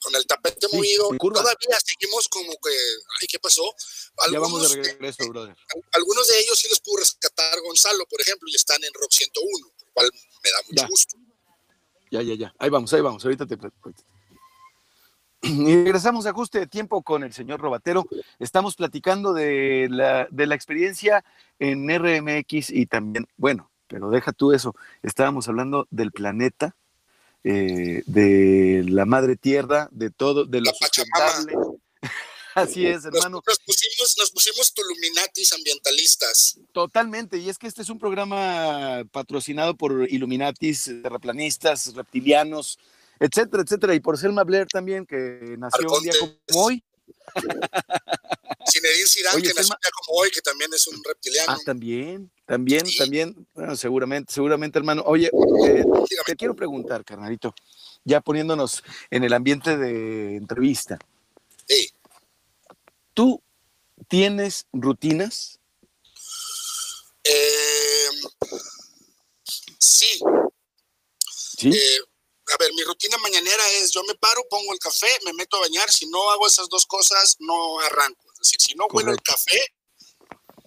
[0.02, 1.10] con el tapete Sí, movido.
[1.18, 2.70] Todavía seguimos como que,
[3.22, 3.64] ay, ¿qué pasó?
[4.32, 5.56] Ya vamos de Algunos, regreso, brother.
[5.74, 9.12] al- algunos de ellos sí los pudo rescatar Gonzalo, por ejemplo, y están en Rock
[9.14, 10.12] 101, lo cual
[10.44, 10.88] me da mucho Ya.
[10.88, 11.18] gusto.
[12.12, 12.54] Ya, ya, ya.
[12.58, 13.24] Ahí vamos, ahí vamos.
[13.24, 13.56] Ahorita te.
[13.56, 14.04] ahorita.
[15.42, 18.06] Y regresamos a ajuste de tiempo con el señor Robatero.
[18.40, 21.24] Estamos platicando de la, de la experiencia
[21.60, 24.76] en RMX y también, bueno, pero deja tú eso.
[25.02, 26.76] Estábamos hablando del planeta,
[27.46, 31.54] eh, de la madre tierra, de todo, de lo sustentable.
[32.62, 33.42] Así es, hermano.
[33.46, 36.58] nos pusimos, nos pusimos tuluminatis ambientalistas.
[36.72, 42.78] Totalmente, y es que este es un programa patrocinado por Illuminatis, terraplanistas, reptilianos,
[43.20, 46.84] etcétera, etcétera, y por Selma Blair también, que nació un día como hoy.
[48.72, 51.52] Zinedine Zidane, Oye, que nació un día como hoy, que también es un reptiliano.
[51.54, 52.98] Ah, también, también, Sí.
[52.98, 55.04] también, bueno, seguramente, seguramente, hermano.
[55.06, 55.32] Oye,
[55.66, 55.84] eh,
[56.26, 57.54] te quiero preguntar, carnalito,
[58.04, 60.98] ya poniéndonos en el ambiente de entrevista,
[61.68, 61.92] Sí.
[63.14, 63.42] ¿Tú
[64.08, 65.60] tienes rutinas?
[67.24, 68.10] Eh,
[69.78, 70.20] sí,
[71.58, 71.70] Sí.
[71.70, 72.00] eh,
[72.54, 75.62] a ver, mi rutina mañanera es, yo me paro, pongo el café, me meto a
[75.62, 78.26] bañar, si no hago esas dos cosas, no arranco.
[78.34, 79.62] Es decir, si no huelo el café,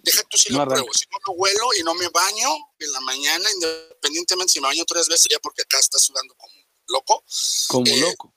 [0.03, 0.75] deja tú si No lo arranca.
[0.83, 0.93] pruebo.
[0.93, 4.85] Si no lo huelo y no me baño en la mañana, independientemente si me baño
[4.85, 6.53] tres veces, ya porque acá está sudando como
[6.87, 7.23] loco,
[7.67, 8.33] como eh, loco.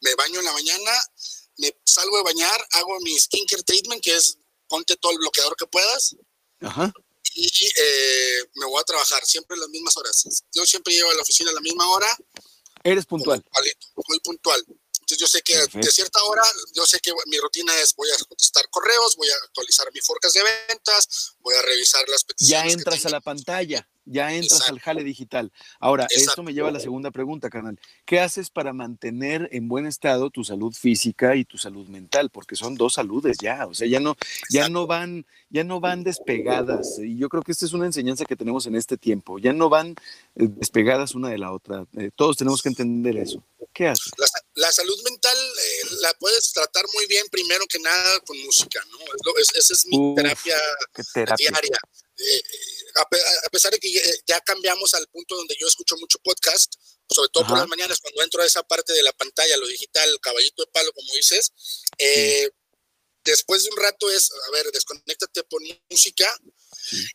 [0.00, 0.90] me baño en la mañana,
[1.60, 5.66] me salgo de bañar, hago mi skincare treatment, que es ponte todo el bloqueador que
[5.66, 6.16] puedas,
[6.60, 6.92] Ajá.
[7.34, 7.46] y
[7.76, 10.24] eh, me voy a trabajar siempre a las mismas horas.
[10.52, 12.08] Yo siempre llego a la oficina a la misma hora,
[12.82, 13.44] Eres puntual.
[14.08, 14.64] muy puntual.
[15.00, 15.86] Entonces yo sé que Perfecto.
[15.86, 16.42] de cierta hora,
[16.72, 20.36] yo sé que mi rutina es voy a contestar correos, voy a actualizar mi forecast
[20.36, 22.66] de ventas, voy a revisar las ya peticiones.
[22.66, 23.10] que entras a tengo.
[23.10, 24.72] la pantalla, ya entras Exacto.
[24.74, 25.52] al jale digital.
[25.78, 27.78] Ahora, esto me lleva a la segunda pregunta, carnal.
[28.04, 32.30] ¿Qué haces para mantener en buen estado tu salud física y tu salud mental?
[32.30, 34.16] Porque son dos saludes ya, o sea, ya no,
[34.50, 36.98] ya no van, ya no van despegadas.
[36.98, 39.38] Y yo creo que esta es una enseñanza que tenemos en este tiempo.
[39.38, 39.90] Ya no van
[40.36, 41.86] eh, despegadas una de la otra.
[41.96, 43.42] Eh, todos tenemos que entender eso.
[43.72, 44.10] ¿Qué haces?
[44.18, 44.26] La,
[44.66, 48.98] la salud mental eh, la puedes tratar muy bien primero que nada con música, ¿no?
[48.98, 50.54] Es lo- es- esa es mi Uf, terapia
[50.92, 51.48] ¿Qué terapia?
[51.50, 51.78] diaria.
[52.96, 53.92] A, pe- a pesar de que
[54.26, 56.74] ya, cambiamos al punto donde yo escucho mucho podcast,
[57.08, 60.18] sobre todo por las mañanas, cuando entro a esa parte de la pantalla, lo digital,
[60.20, 61.52] caballito de palo, como dices,
[61.98, 62.50] eh,
[63.24, 66.34] después de un rato es, a ver, desconéctate por música.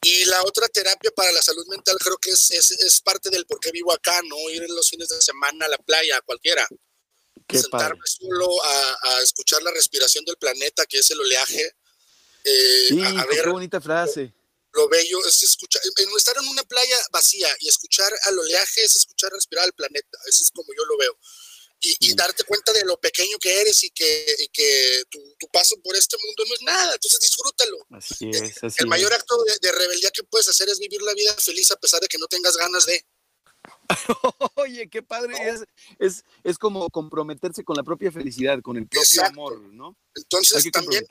[0.03, 3.45] Y la otra terapia para la salud mental creo que es, es, es parte del
[3.45, 4.37] por qué vivo acá, ¿no?
[4.49, 6.65] Ir en los fines de semana a la playa, a cualquiera.
[7.47, 7.61] Qué padre.
[7.61, 11.75] sentarme solo a, a escuchar la respiración del planeta, que es el oleaje.
[12.43, 14.33] eh, Sí, a, a qué ver bonita frase.
[14.75, 18.83] Lo bello es escuchar, en, en estar en una playa vacía y escuchar al oleaje
[18.83, 21.17] es escuchar respirar al planeta, eso es como yo lo veo.
[21.81, 22.15] Y, y Mm.
[22.15, 25.95] darte cuenta de lo pequeño que eres y que, y que tu, tu paso por
[25.95, 27.77] este mundo no es nada, entonces disfrútalo.
[27.91, 31.13] Así es, así El mayor acto de, de rebeldía que puedes hacer es vivir la
[31.13, 33.05] vida feliz a pesar de que no tengas ganas de.
[34.56, 35.34] Oye, qué padre.
[35.41, 35.63] Es,
[36.00, 39.32] es, es como comprometerse con la propia felicidad, con el propio Exacto.
[39.32, 39.98] amor, ¿no?
[40.15, 41.06] Hay Entonces que también,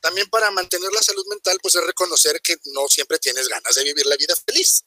[0.00, 3.84] también para mantener la salud mental, pues es reconocer que no siempre tienes ganas de
[3.84, 4.84] vivir la vida feliz.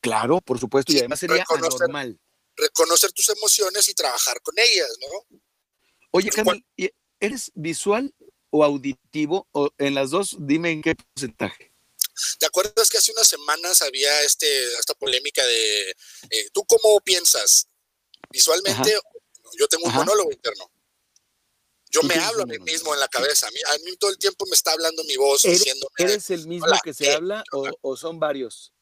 [0.00, 2.20] Claro, por supuesto, y además sería reconocer- anormal.
[2.56, 5.38] Reconocer tus emociones y trabajar con ellas, ¿no?
[6.10, 8.14] Oye, Carmen, ¿y ¿eres visual
[8.50, 9.46] o auditivo?
[9.52, 11.69] O en las dos, dime en qué porcentaje.
[12.38, 17.66] ¿Te acuerdas que hace unas semanas había este, esta polémica de eh, tú cómo piensas
[18.30, 18.98] visualmente?
[19.58, 20.00] Yo tengo un Ajá.
[20.00, 20.70] monólogo interno.
[21.90, 23.48] Yo ¿Tú me hablo a mí mismo en la cabeza.
[23.48, 25.90] A mí, a mí todo el tiempo me está hablando mi voz ¿Eres, diciéndome.
[25.98, 28.72] eres el mismo Hola, que se habla o, o son varios?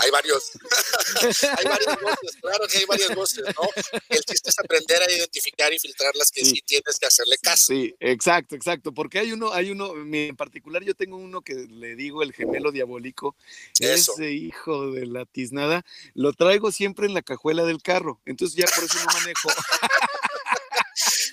[0.00, 0.50] Hay varios.
[1.58, 3.68] hay varias voces, claro que hay varias voces, ¿no?
[4.08, 6.50] El chiste es aprender a identificar y filtrar las que Sí.
[6.56, 7.66] sí, tienes que hacerle caso.
[7.68, 11.54] Sí, exacto, exacto, porque hay uno, hay uno, mi- en particular yo tengo uno que
[11.54, 13.36] le digo el gemelo diabólico,
[13.78, 14.12] Eso.
[14.14, 18.66] ese hijo de la tiznada, lo traigo siempre en la cajuela del carro, entonces ya
[18.74, 19.48] por eso no manejo.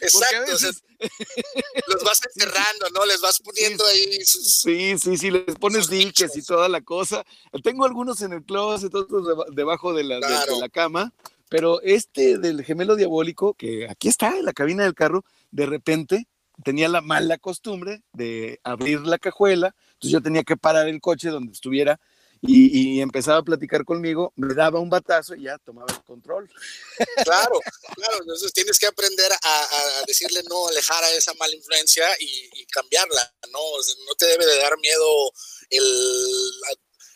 [0.02, 0.54] Exacto.
[0.54, 0.84] o sea, veces,
[1.88, 3.06] los vas enterrando, ¿no?
[3.06, 4.60] Les vas poniendo ahí sus.
[4.62, 7.24] sí, sí, sí, les pones diques y toda la cosa.
[7.64, 11.14] Tengo algunos en el closet, otros deba- debajo de la, de- de la cama,
[11.50, 16.28] pero este del gemelo diabólico, que aquí está en la cabina del carro, de repente
[16.64, 21.30] tenía la mala costumbre de abrir la cajuela, entonces yo tenía que parar el coche
[21.30, 22.00] donde estuviera
[22.42, 26.50] y, y empezaba a platicar conmigo, me daba un batazo y ya tomaba el control.
[27.24, 27.60] Claro,
[27.96, 28.18] claro.
[28.22, 32.66] Entonces tienes que aprender a, a decirle no, alejar a esa mala influencia y, y
[32.68, 33.60] cambiarla, ¿no?
[33.60, 35.32] O sea, no te debe de dar miedo
[35.70, 36.52] el,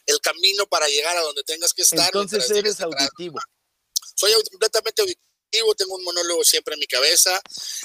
[0.07, 2.05] el camino para llegar a donde tengas que estar.
[2.05, 3.39] Entonces eres auditivo.
[4.15, 7.41] Soy completamente auditivo, tengo un monólogo siempre en mi cabeza,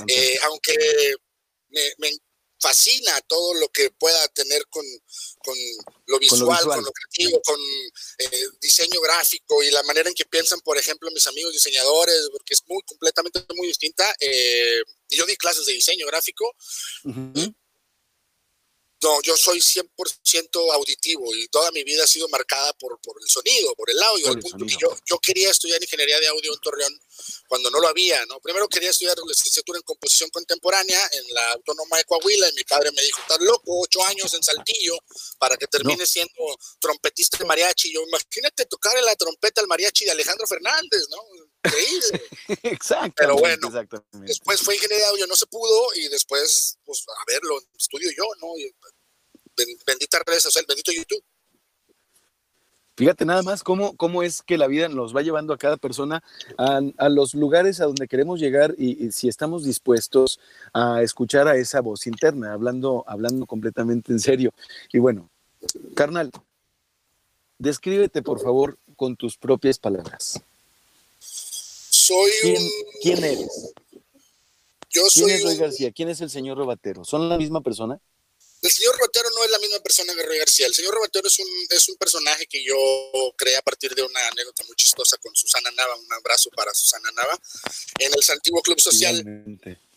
[0.09, 1.15] eh, aunque
[1.69, 2.11] me, me
[2.61, 4.85] fascina todo lo que pueda tener con,
[5.39, 5.55] con
[6.07, 6.93] lo visual, con lo, visual.
[6.93, 7.61] creativo, con
[8.19, 12.55] eh, diseño gráfico y la manera en que piensan, por ejemplo, mis amigos diseñadores, porque
[12.55, 14.15] es muy completamente muy distinta.
[14.21, 16.53] Eh, yo di clases de diseño gráfico.
[19.03, 23.29] No, yo soy 100% auditivo y toda mi vida ha sido marcada por, por el
[23.29, 24.25] sonido, por el audio.
[24.25, 27.01] Por al el punto que yo, yo quería estudiar ingeniería de audio en Torreón
[27.47, 28.41] cuando no lo había, ¿no?
[28.41, 32.91] Primero quería estudiar licenciatura en composición contemporánea en la Autónoma de Coahuila y mi padre
[32.93, 34.97] me dijo, estás loco, ocho años en Saltillo
[35.39, 37.93] para que termines siendo trompetista de mariachi.
[37.93, 41.19] Yo, imagínate tocar la trompeta al mariachi de Alejandro Fernández, ¿no?
[41.67, 42.23] Increíble.
[42.63, 43.15] Exactamente.
[43.17, 44.27] Pero bueno, exactamente.
[44.27, 48.11] Después fue ingeniería de audio, no se pudo, y después, pues, a ver, lo estudio
[48.17, 48.57] yo, ¿no?
[48.59, 48.73] Y,
[49.57, 51.23] ben- bendita redes sociales, bendito YouTube.
[52.99, 56.23] Fíjate nada más cómo, cómo es que la vida nos va llevando a cada persona
[56.57, 60.41] a, a los lugares a donde queremos llegar y, y si estamos dispuestos
[60.73, 64.55] a escuchar a esa voz interna, hablando, hablando completamente en serio.
[64.95, 65.29] Y bueno,
[65.95, 66.31] carnal,
[67.59, 70.41] descríbete por favor con tus propias palabras.
[72.07, 72.71] Soy ¿Quién, un.
[73.03, 73.73] quién eres?
[74.91, 75.61] Yo ¿Quién soy es Roy un.
[75.61, 75.93] García?
[75.93, 77.05] ¿Quién es el señor Robatero?
[77.05, 78.01] ¿Son la misma persona?
[78.63, 80.67] El señor Rotero no es la misma persona que Roy García.
[80.67, 82.77] El señor Rotero es un, es un personaje que yo
[83.37, 85.97] creé a partir de una anécdota muy chistosa con Susana Nava.
[85.97, 87.39] Un abrazo para Susana Nava.
[87.99, 89.23] En el Antiguo Club Social,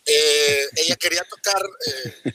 [0.04, 2.32] eh, ella quería tocar eh,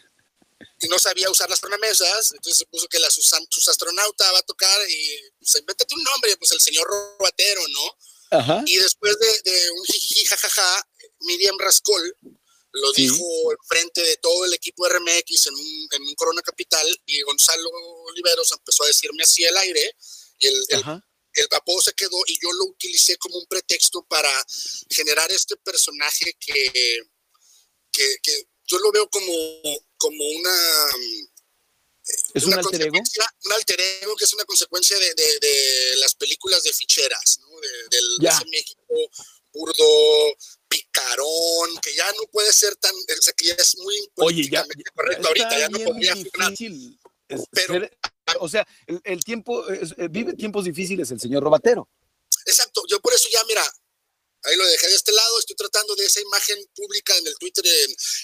[0.82, 4.40] y no sabía usar las tornamesas, entonces se puso que la sus, sus astronauta va
[4.40, 7.98] a tocar y pues invéntate un nombre, pues el señor Robatero, ¿no?
[8.32, 8.64] Ajá.
[8.66, 10.88] Y después de, de un jiji jajaja,
[11.22, 12.18] Miriam Rascol
[12.72, 13.04] lo Sí.
[13.04, 17.22] dijo enfrente de todo el equipo de RMX en un, en un Corona Capital y
[17.22, 17.70] Gonzalo
[18.10, 19.96] Oliveros empezó a decirme así al aire
[20.40, 20.84] y el, el,
[21.36, 21.48] el
[21.82, 24.32] se quedó y yo lo utilicé como un pretexto para
[24.90, 27.00] generar este personaje que,
[27.92, 29.34] que, que yo lo veo como,
[29.98, 30.88] como una
[32.34, 32.98] ¿Es un una alter ego?
[33.46, 37.48] Un alter ego que es una consecuencia de, de- de las películas de ficheras, ¿no?
[37.60, 38.40] De- del Ya.
[38.52, 38.94] México
[39.52, 40.36] burdo,
[40.68, 44.66] picarón, que ya no puede ser tan, o sea, que ya es muy Oye, ya,
[44.94, 47.00] correcto ahorita, ya no podría difícil.
[47.30, 47.98] Es- Pero- ser-
[48.40, 51.90] o sea, el, el tiempo, es- eh, vive tiempos difíciles el señor Robatero.
[52.46, 53.64] Exacto, yo por eso ya, mira,
[54.46, 57.66] ahí lo dejé de este lado, estoy tratando de esa imagen pública en el Twitter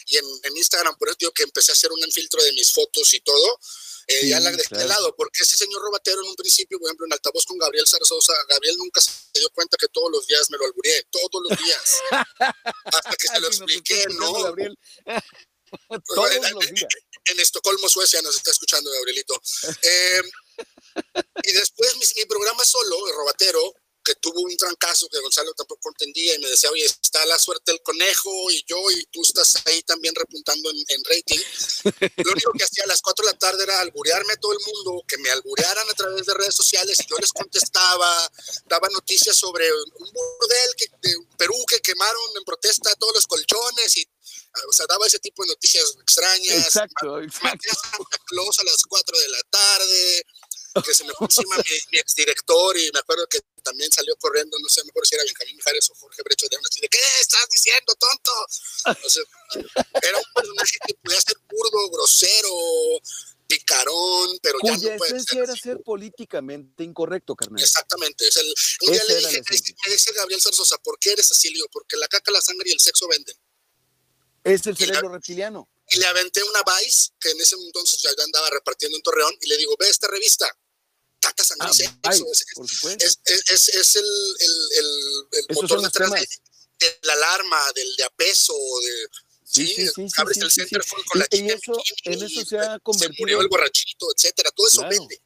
[0.07, 2.71] y en, en Instagram, por eso digo que empecé a hacer un filtro de mis
[2.71, 3.59] fotos y todo,
[4.07, 4.83] eh, Sí, ya la dejé claro.
[4.83, 7.87] de lado, porque ese señor Robatero en un principio, por ejemplo, en altavoz con Gabriel
[7.87, 11.57] Zarazosa, Gabriel nunca se dio cuenta que todos los días me lo albureé, todos los
[11.57, 12.01] días,
[12.85, 14.43] hasta que se lo expliqué, ¿no?
[14.43, 14.77] Gabriel.
[16.05, 16.87] Todos los días.
[17.27, 19.41] en Estocolmo, Suecia, nos está escuchando Gabrielito.
[19.83, 20.21] Eh,
[21.43, 25.89] y después mi, mi programa solo, el Robatero, que tuvo un trancazo que Gonzalo tampoco
[25.89, 29.55] entendía y me decía, oye, está la suerte del conejo y yo y tú estás
[29.65, 31.39] ahí también repuntando en, en rating.
[32.25, 34.59] Lo único que hacía a las 4 de la tarde era alburearme a todo el
[34.65, 38.31] mundo, que me alburearan a través de redes sociales y yo les contestaba,
[38.65, 43.97] daba noticias sobre un burdel que, de Perú que quemaron en protesta todos los colchones
[43.97, 44.07] y
[44.67, 46.65] o sea, daba ese tipo de noticias extrañas.
[46.65, 47.73] Exacto, exacto.
[47.73, 50.25] Santa Claus a las 4 de la tarde,
[50.85, 54.57] que se me fue encima mi, mi exdirector y me acuerdo que también salió corriendo,
[54.59, 57.47] no sé, mejor si era Benjamín Mijares o Jorge Brecho de así de, ¿qué estás
[57.49, 58.31] diciendo, tonto?
[59.05, 59.23] O sea,
[60.01, 62.49] era un personaje que podía ser burdo, grosero,
[63.47, 65.61] picarón, pero ya no puede esencia ser era así.
[65.61, 67.61] ser políticamente incorrecto, carnal.
[67.61, 68.27] Exactamente.
[68.27, 69.41] Es el, un día le dije,
[69.87, 71.49] dice Gabriel Zarzosa, ¿por qué eres así?
[71.49, 73.35] Le digo, porque la caca, la sangre y el sexo venden.
[74.43, 75.69] Es el cerebro reptiliano.
[75.89, 79.47] Y le aventé una Vice, que en ese entonces ya andaba repartiendo en Torreón, y
[79.47, 80.57] le digo, ve esta revista.
[81.21, 82.23] Tata San Ah, Luis, Vice,
[83.79, 84.87] es, el, el, el,
[85.49, 89.07] el motor detrás de, de la alarma, del de apeso, de...
[89.43, 92.73] Sí, Sí, sí, sí, abres el centerfold con la Y- eso- en eso se ha
[92.75, 94.49] Se convertido- murió el borrachito, etcétera.
[94.55, 94.95] Todo eso Claro.
[94.97, 95.21] vende.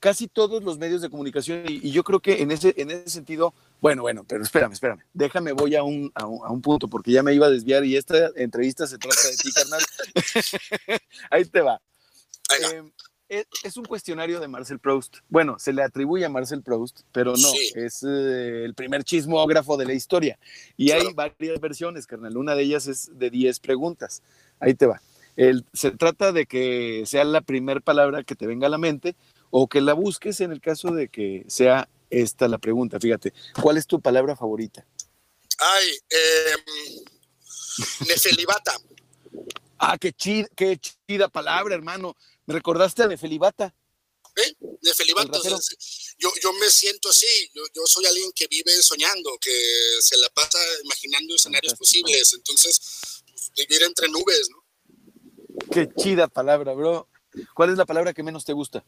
[0.00, 3.08] Casi todos los medios de comunicación, y, y yo creo que en ese, en ese
[3.10, 6.88] sentido, bueno, bueno, pero espérame, espérame, déjame, voy a un, a un, a un punto,
[6.88, 9.84] porque ya me iba a desviar y esta entrevista se trata de ti, carnal.
[11.30, 11.80] Ahí te va.
[12.58, 12.82] Eh,
[13.30, 15.18] es, es un cuestionario de Marcel Proust.
[15.28, 17.72] Bueno, se le atribuye a Marcel Proust, pero no, Sí.
[17.76, 20.38] es eh, el primer chismógrafo de la historia.
[20.76, 22.36] Y hay varias versiones, carnal.
[22.36, 24.22] Una de ellas es de 10 preguntas.
[24.58, 25.00] Ahí te va.
[25.36, 29.14] El- se trata de que sea la primera palabra que te venga a la mente
[29.50, 32.98] o que la busques en el caso de que sea esta la pregunta.
[32.98, 34.84] Fíjate, ¿cuál es tu palabra favorita?
[35.58, 37.04] Ay, eh,
[38.08, 38.72] Nefelibata.
[39.78, 42.14] Ah, qué chida, qué chida palabra, hermano.
[42.50, 43.06] Me recordaste a.
[43.06, 44.56] ¿eh?
[44.82, 45.22] Nefelibata.
[45.22, 45.54] El rapero.
[45.54, 47.28] Entonces, yo, yo me siento así.
[47.54, 49.56] Yo, yo soy alguien que vive soñando, que
[50.00, 52.06] se la pasa imaginando escenarios Fantástico.
[52.08, 52.32] posibles.
[52.32, 52.80] Entonces,
[53.30, 54.64] pues, vivir entre nubes, ¿no?
[55.70, 57.08] Qué chida palabra, bro.
[57.54, 58.84] ¿Cuál es la palabra que menos te gusta?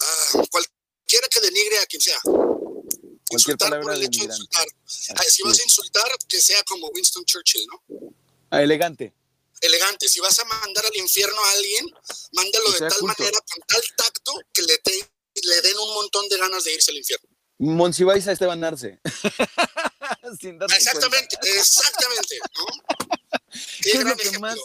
[0.00, 2.20] Ah, cualquiera que denigre a quien sea.
[2.22, 4.66] Cualquier Insultar palabra por el hecho de insultar.
[5.14, 8.14] Ah, si vas a insultar, que sea como Winston Churchill, ¿no?
[8.48, 9.12] Ah, elegante.
[9.60, 10.08] Elegante.
[10.08, 11.86] Si vas a mandar al infierno a alguien,
[12.32, 13.06] mándalo de tal culto.
[13.06, 15.10] manera, con tal tacto, que le, te-
[15.42, 17.28] le den un montón de ganas de irse al infierno.
[17.58, 18.98] Monsiváis a Esteban Arce.
[20.40, 21.60] Sin Exactamente, cuenta.
[21.60, 22.38] exactamente.
[22.56, 22.66] ¿no?
[23.82, 24.40] ¿Qué Qué es gran ejemplo.
[24.40, 24.58] más-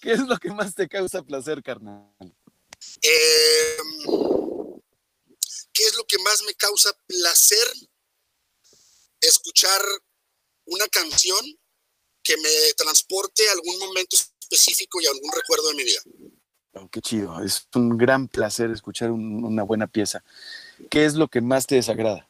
[0.00, 2.04] ¿Qué es lo que más te causa placer, carnal?
[3.02, 3.76] Eh,
[5.72, 7.66] ¿Qué es lo que más me causa placer?
[9.20, 9.82] Escuchar
[10.66, 11.44] una canción
[12.26, 16.00] que me transporte a algún momento específico y a algún recuerdo de mi vida.
[16.74, 17.42] Oh, qué chido.
[17.42, 20.22] Es un gran placer escuchar un- una buena pieza.
[20.90, 22.28] ¿Qué es lo que más te desagrada?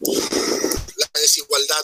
[0.00, 1.82] La desigualdad.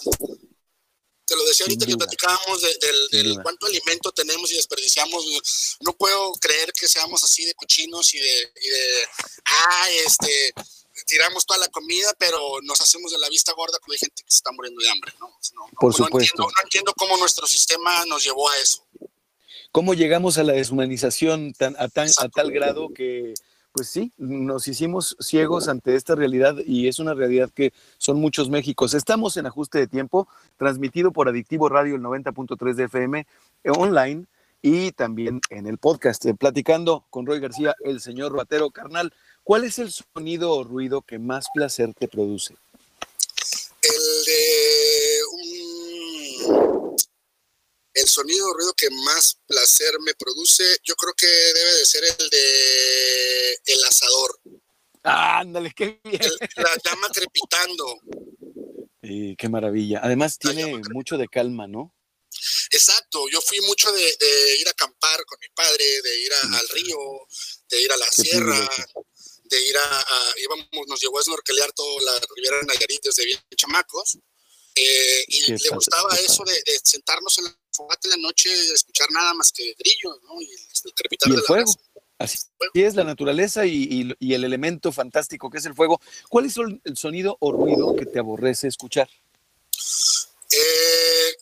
[1.25, 2.79] Te lo decía Sin ahorita que platicábamos de-
[3.23, 5.77] del, cuánto alimento tenemos y desperdiciamos.
[5.81, 9.09] No puedo creer que seamos así de cochinos y de, y de
[9.45, 10.53] ah, este,
[11.07, 14.31] tiramos toda la comida, pero nos hacemos de la vista gorda cuando hay gente que
[14.31, 15.13] se está muriendo de hambre.
[15.21, 16.19] No, No, no, Por no supuesto.
[16.19, 18.85] entiendo, no entiendo cómo nuestro sistema nos llevó a eso.
[19.73, 23.35] ¿Cómo llegamos a la deshumanización tan, a, tan, a tal grado que,
[23.73, 28.49] pues sí, nos hicimos ciegos ante esta realidad y es una realidad que son muchos
[28.49, 28.95] Méxicos.
[28.95, 33.27] Estamos en ajuste de tiempo, transmitido por Adictivo Radio el 90.3 de FM eh,
[33.77, 34.25] online
[34.63, 36.25] y también en el podcast.
[36.27, 39.13] Eh, platicando con Roy García, el señor Ratero Carnal,
[39.49, 42.55] ¿cuál es el sonido o ruido que más placer te produce?
[43.81, 46.97] El de un-
[47.95, 52.05] el sonido o ruido que más placer me produce, yo creo que debe de ser
[52.19, 54.39] el de el asador.
[55.03, 56.21] Ah, ándale, qué bien.
[56.23, 57.87] El- la llama crepitando.
[59.01, 60.01] Eh, qué maravilla.
[60.03, 61.95] Además tiene mucho de calma, ¿no?
[62.71, 66.59] Exacto, yo fui mucho de, de ir a acampar con mi padre, de ir a-
[66.59, 66.99] al río,
[67.71, 69.07] de ir a la Qué sierra, privilegio.
[69.49, 73.25] De ir a, a- íbamos, nos llevó a snorkelear toda la Riviera de Nayarit desde
[73.25, 74.19] bien chamacos,
[74.75, 78.49] eh, y le padre, gustaba eso de, de sentarnos en la fogata en la noche
[78.51, 80.41] y escuchar nada más que grillos, ¿no?
[80.41, 81.73] Y el crepitar Y de el la fuego.
[81.73, 81.89] brasa.
[82.21, 82.37] Así
[82.75, 86.01] es la naturaleza y, y- y el elemento fantástico que es el fuego.
[86.29, 89.09] ¿Cuál es el sonido o ruido que te aborrece escuchar?
[90.51, 91.37] Eh,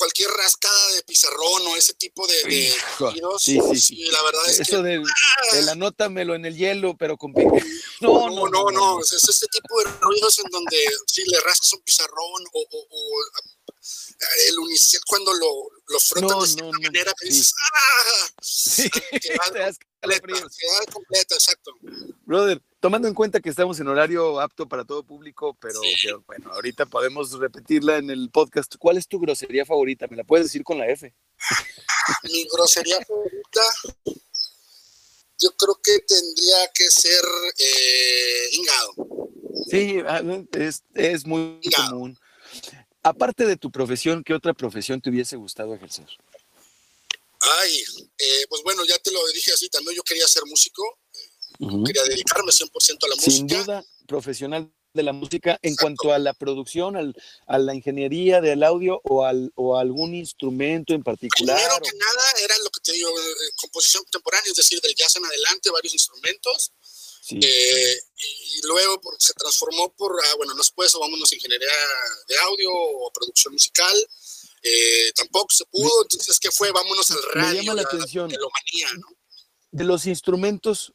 [0.00, 4.04] cualquier rascada de pizarrón o ese tipo de, de ruidos, sí, sí, sí.
[4.06, 5.04] la verdad es Eso que del
[5.52, 7.44] el anótamelo en el hielo, pero con pi-
[8.00, 12.42] No, no, no, Es este tipo de ruidos en donde si le rascas un pizarrón
[12.54, 13.24] o, o- o,
[14.48, 17.32] el unicel cuando lo, lo frotas No, de cierta no, no, manera que sí.
[17.32, 18.28] dices ¡ah!
[18.42, 19.34] Sí, te
[20.42, 21.72] ansiedad completa, exacto.
[22.24, 25.94] Brother, tomando en cuenta que estamos en horario apto para todo público, pero Sí.
[26.02, 28.74] que, bueno, ahorita podemos repetirla en el podcast.
[28.78, 30.06] ¿Cuál es tu grosería favorita?
[30.08, 31.14] ¿Me la puedes decir con la F?
[32.24, 33.62] Mi grosería favorita,
[35.38, 37.24] yo creo que tendría que ser
[37.58, 39.28] eh, ingado.
[39.70, 40.22] Sí, ah,
[40.52, 42.18] es, es muy común.
[43.02, 46.06] Aparte de tu profesión, ¿qué otra profesión te hubiese gustado ejercer?
[47.40, 47.82] Ay,
[48.18, 50.82] eh, pues bueno, ya te lo dije así, también yo quería ser músico,
[51.60, 51.84] Ujú.
[51.84, 53.62] quería dedicarme 100% a la Sin música.
[53.64, 55.82] duda, profesional de la música en Exacto.
[55.84, 57.14] cuanto a la producción, al-
[57.46, 61.56] a la ingeniería del audio o, al, o algún instrumento en particular.
[61.56, 64.94] Primero o- que nada era lo que te digo, eh, composición contemporánea, es decir, del
[64.96, 66.72] jazz en adelante, varios instrumentos,
[67.22, 67.38] Sí.
[67.40, 71.34] eh, y luego por- se transformó por, ah, bueno, no es pues, o vámonos a
[71.36, 71.68] ingeniería
[72.26, 73.96] de audio o producción musical.
[74.62, 76.70] eh, tampoco se pudo, entonces ¿qué fue?
[76.70, 77.48] Vámonos al radio.
[77.60, 78.28] Me llama la atención.
[78.30, 79.06] melomanía, ¿no?
[79.70, 80.92] De los instrumentos,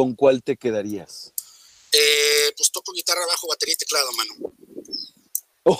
[0.00, 1.34] ¿con cuál te quedarías?
[1.92, 4.34] Eh, pues toco guitarra, bajo, batería y teclado, mano.
[5.64, 5.78] Oh,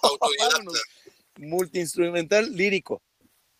[0.00, 0.80] Autodidacta.
[1.36, 3.02] Multiinstrumental lírico.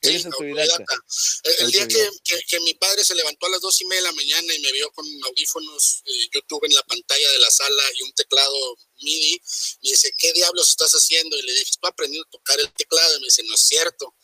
[0.01, 0.09] Sí.
[0.15, 2.21] El, día que, Autodidacta.
[2.25, 4.61] que- que mi padre se levantó a las dos y media de la mañana y
[4.61, 8.57] me vio con audífonos eh, YouTube en la pantalla de la sala y un teclado
[9.03, 9.43] MIDI,
[9.83, 11.37] me dice, ¿qué diablos estás haciendo?
[11.37, 13.15] Y le dije, estoy aprendiendo a tocar el teclado.
[13.19, 14.15] Y me dice, no es cierto.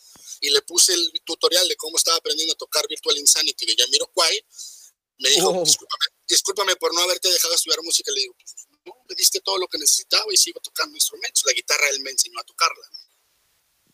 [0.41, 4.07] Y le puse el tutorial de cómo estaba aprendiendo a tocar Virtual Insanity de Yamiro
[4.15, 4.43] Kwai.
[5.19, 5.65] Me dijo, Oh.
[5.65, 8.11] discúlpame, discúlpame por no haberte dejado estudiar música.
[8.13, 8.55] Le digo, "Pues,
[8.87, 11.43] no, me diste todo lo que necesitaba y sigo tocando instrumentos.
[11.47, 12.85] La guitarra él me enseñó a tocarla.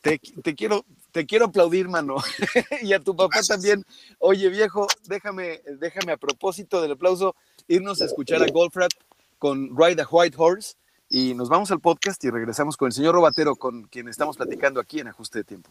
[0.01, 2.17] Te, te quiero, te quiero aplaudir, mano.
[2.83, 3.49] y a tu papá Gracias.
[3.57, 3.85] también.
[4.19, 7.35] Oye, viejo, déjame, déjame a propósito del aplauso
[7.69, 8.91] irnos a escuchar a Goldfrat
[9.39, 10.75] con Ride a White Horse.
[11.09, 14.81] Y nos vamos al podcast y regresamos con el señor Robatero, con quien estamos platicando
[14.81, 15.71] aquí en Ajuste de Tiempo.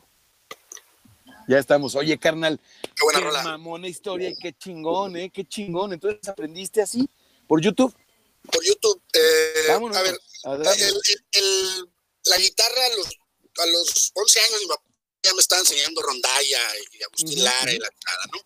[1.47, 1.95] Ya estamos.
[1.95, 3.43] Oye, carnal, Qué buena qué rola.
[3.43, 5.29] mamona historia y qué chingón, ¿eh?
[5.33, 5.93] Qué chingón.
[5.93, 7.07] Entonces, ¿aprendiste así?
[7.47, 7.93] ¿Por YouTube?
[8.51, 9.01] Por YouTube.
[9.13, 9.97] eh, Vámonos.
[9.97, 11.01] a ver, el- el-
[11.33, 11.89] el-
[12.25, 13.07] la guitarra a los,
[13.59, 14.83] a los 11 años mi papá
[15.25, 16.59] ya me estaba enseñando rondalla
[16.99, 18.41] y Agustín Lara y la nada, ¿no?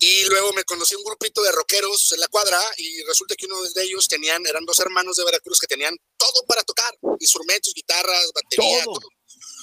[0.00, 3.62] Y luego me conocí un grupito de rockeros en la cuadra y resulta que uno
[3.62, 8.32] de ellos tenían, eran dos hermanos de Veracruz que tenían todo para tocar, instrumentos, guitarras,
[8.34, 8.94] batería, Todo.
[8.98, 9.08] todo.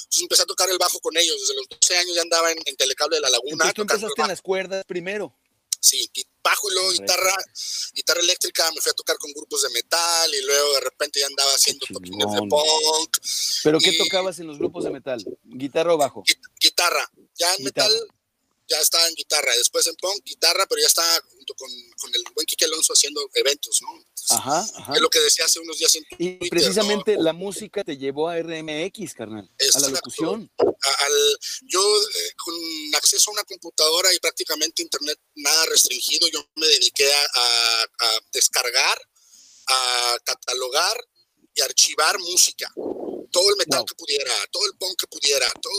[0.05, 2.57] Entonces empecé a tocar el bajo con ellos, desde los 12 años ya andaba en,
[2.65, 3.51] en Telecable de la Laguna.
[3.51, 5.35] Entonces tú empezaste en las cuerdas primero.
[5.79, 6.09] Sí,
[6.43, 7.35] bajo y luego guitarra,
[7.93, 11.27] guitarra eléctrica, me fui a tocar con grupos de metal y luego de repente ya
[11.27, 13.17] andaba haciendo toquines de punk,
[13.63, 15.23] ¿Pero qué tocabas en los grupos de metal?
[15.43, 16.23] ¿Guitarra o bajo?
[16.23, 17.07] gui- guitarra.
[17.35, 17.89] Ya en Guitarra.
[17.89, 18.07] metal
[18.67, 21.69] ya estaba en guitarra, después en punk, guitarra, pero ya estaba junto con,
[22.01, 23.89] con el buen Kike Alonso haciendo eventos, ¿no?
[23.95, 24.93] Entonces, Ajá, ajá.
[24.95, 28.37] Es lo que decía hace unos días en Y precisamente la música te llevó a
[28.41, 29.89] RMX, carnal, a la Exacto.
[29.91, 30.51] locución.
[30.59, 32.55] a- al, yo eh, con
[32.95, 38.19] acceso a una computadora y prácticamente internet nada restringido, yo me dediqué a, a- a
[38.33, 38.99] descargar,
[39.67, 40.97] a catalogar
[41.53, 42.71] y archivar música.
[43.31, 43.85] Todo el metal Wow.
[43.85, 45.73] que pudiera, todo el punk que pudiera, todo.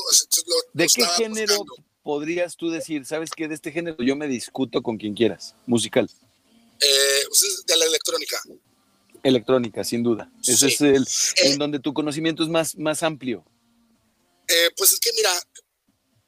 [0.46, 1.85] lo- ¿De lo qué género buscando.
[2.10, 5.56] Podrías tú decir, sabes que de este género yo me discuto con quien quieras?
[5.66, 6.08] Musical,
[6.78, 8.40] Eh, pues es de la electrónica.
[9.24, 10.30] electrónica, sin duda.
[10.46, 13.44] Ese es el Eh, en donde tu conocimiento es más, más amplio.
[14.46, 15.32] Eh, pues es que mira,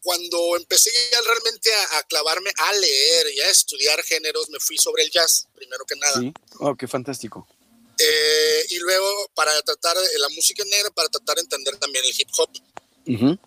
[0.03, 4.77] cuando empecé ya realmente a, a clavarme a leer y a estudiar géneros, me fui
[4.79, 6.19] sobre el jazz, primero que nada.
[6.19, 6.33] Sí.
[6.59, 7.47] Oh, qué fantástico.
[7.99, 12.29] Eh, y luego para tratar la música negra, para tratar de entender también el hip
[12.37, 12.51] hop,
[13.07, 13.39] Ujú.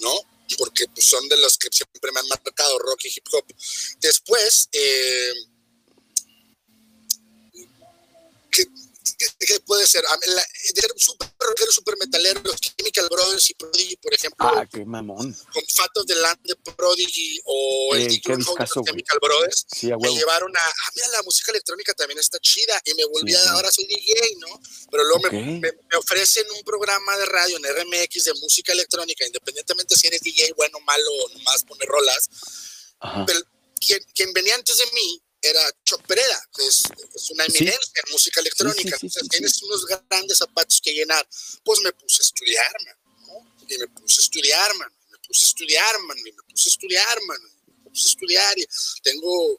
[0.00, 0.14] ¿no?
[0.58, 3.44] Porque pues, son de los que siempre me han marcado rock y hip hop.
[4.00, 5.32] Después, eh,
[8.50, 8.66] ¿qué,
[9.38, 10.02] qué puede ser?
[10.04, 14.66] La- de ser súper rockero, súper metalero, los Chemical Brothers y Prodigy, por ejemplo, Ah,
[14.70, 15.34] qué mamón.
[15.52, 18.84] con Fat of the Land de Prodigy o el Eh, los güey.
[18.86, 22.80] Chemical Brothers, Sí, a me llevaron a, ah, mira, la música electrónica también está chida
[22.84, 23.48] y me volví Sí, a, sí.
[23.48, 24.60] ahora soy DJ, ¿no?
[24.90, 25.32] Pero luego Ok.
[25.32, 30.06] me, me- me ofrecen un programa de radio en RMX de música electrónica, independientemente si
[30.06, 32.28] eres DJ bueno, malo o nomás poner rolas,
[33.00, 33.24] Ajá.
[33.26, 33.40] pero
[33.84, 36.82] quien, quien venía antes de mí era Choc Pereda, que es,
[37.14, 37.58] es una Sí.
[37.58, 41.26] eminencia en música electrónica, sí, sí, sí, tienes unos grandes zapatos que llenar,
[41.64, 43.66] pues me puse a estudiar, man, ¿no?
[43.68, 46.72] Y me puse a estudiar, man, me puse a estudiar, man, y me puse a
[46.72, 47.38] estudiar, man,
[47.84, 48.66] me puse a estudiar y
[49.02, 49.58] tengo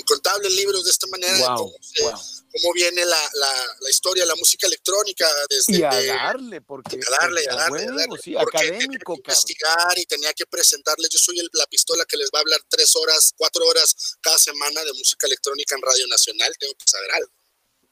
[0.00, 5.26] incontables libros de esta manera de cómo, viene la, la, la historia la música electrónica
[5.48, 6.96] desde Y a de- darle, porque.
[7.06, 10.04] a darle, porque a darle, a huevo, darle, sí, porque tenía académico, que investigar y
[10.06, 11.08] tenía que presentarles.
[11.10, 14.38] Yo soy el- la pistola que les va a hablar tres horas, cuatro horas cada
[14.38, 16.52] semana de música electrónica en Radio Nacional.
[16.58, 17.30] Tengo que saber algo.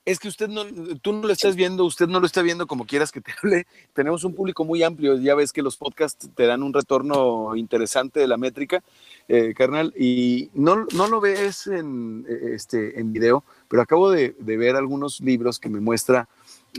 [0.04, 0.64] Es que usted no,
[1.02, 3.66] tú no lo estás viendo, usted no lo está viendo como quieras que te hable.
[3.94, 8.18] Tenemos un público muy amplio, ya ves que los podcasts te dan un retorno interesante
[8.18, 8.82] de la métrica,
[9.28, 14.34] eh, carnal, y no, no lo ves en, eh, este, en video, pero acabo de,
[14.38, 16.28] de ver algunos libros que me muestra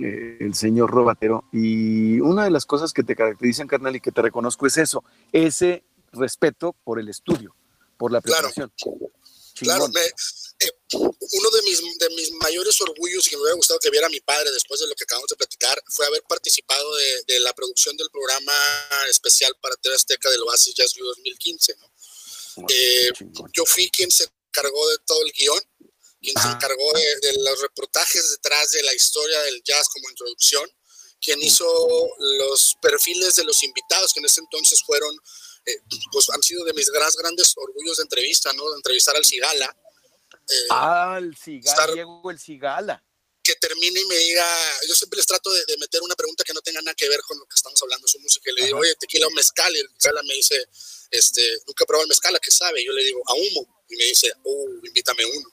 [0.02, 4.12] eh, el señor Robatero, y una de las cosas que te caracterizan, carnal, y que
[4.12, 7.56] te reconozco es eso, ese respeto por el estudio,
[7.98, 8.50] por la Claro.
[8.52, 8.72] preparación.
[9.60, 9.92] Claro, Chingón.
[9.92, 13.90] me- eh, uno de mis, de mis mayores orgullos y que me hubiera gustado que
[13.90, 17.40] viera mi padre después de lo que acabamos de platicar fue haber participado de, de
[17.42, 18.54] la producción del programa
[19.10, 21.76] especial para TV Azteca del Oasis Jazz View 2015.
[21.80, 21.88] ¿no?
[22.70, 23.10] Eh,
[23.54, 25.60] yo fui quien se encargó de todo el guion,
[26.22, 30.70] quien se encargó de, de los reportajes detrás de la historia del jazz como introducción,
[31.22, 35.16] quien hizo los perfiles de los invitados, que en ese entonces fueron,
[35.66, 35.78] eh,
[36.12, 38.70] pues han sido de mis grandes, grandes orgullos de entrevista, ¿no?
[38.72, 39.76] De entrevistar al Cigala,
[40.50, 43.06] eh, Ah, el Cigala, Estar- Diego el Cigala.
[43.50, 44.46] Que termine y me diga,
[44.88, 47.38] yo siempre les trato de, meter una pregunta que no tenga nada que ver con
[47.40, 48.52] lo que estamos hablando de su música.
[48.52, 49.76] Y le digo, oye, tequila o mezcal.
[49.76, 50.68] Y el mezcal me dice,
[51.10, 52.84] este, nunca he probado el mezcal, ¿a qué sabe?
[52.84, 53.84] yo le digo, a humo.
[53.90, 55.50] Y me dice, oh, invítame uno.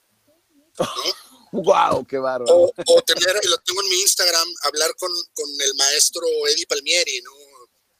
[1.53, 2.07] ¡Wow!
[2.07, 2.55] ¡Qué bárbaro!
[2.55, 6.67] O, o, tener, y lo tengo en mi Instagram, hablar con, con el maestro Eddie
[6.67, 7.33] Palmieri, ¿no?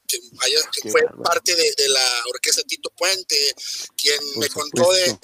[0.07, 3.55] Que, fue parte de, la orquesta Tito Puente,
[3.95, 5.19] quien me contó de,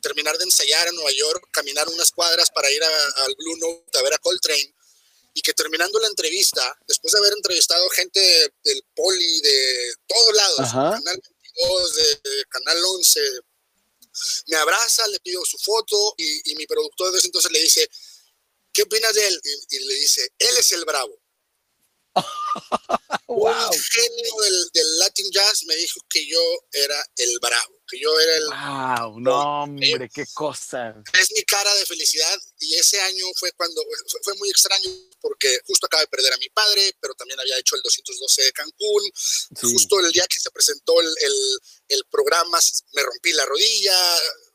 [0.00, 4.02] terminar de ensayar en Nueva York, caminar unas cuadras para ir al Blue Note a
[4.02, 4.74] ver a Coltrane,
[5.34, 8.20] y que terminando la entrevista, después de haber entrevistado gente
[8.62, 11.22] del Poli, de todos lados, Canal
[11.56, 13.20] 22, de, Canal 11,
[14.48, 17.88] me abraza, le pido su foto y, mi productor desde entonces le dice,
[18.72, 19.40] ¿qué opinas de él?
[19.70, 21.21] y le dice, él es el bravo.
[23.28, 23.70] wow.
[23.70, 24.34] Un genio
[24.72, 26.40] del, Latin Jazz me dijo que yo
[26.72, 28.46] era el bravo, que yo era el...
[28.46, 30.94] Wow, no, hombre, qué cosa.
[31.18, 33.82] Es mi cara de felicidad y ese año fue cuando,
[34.22, 34.90] fue muy extraño
[35.22, 38.52] porque justo acaba de perder a mi padre, pero también había hecho el 212 de
[38.52, 39.02] Cancún.
[39.60, 41.14] Justo el día que se presentó el,
[41.88, 42.58] el, programa
[42.92, 43.96] me rompí la rodilla.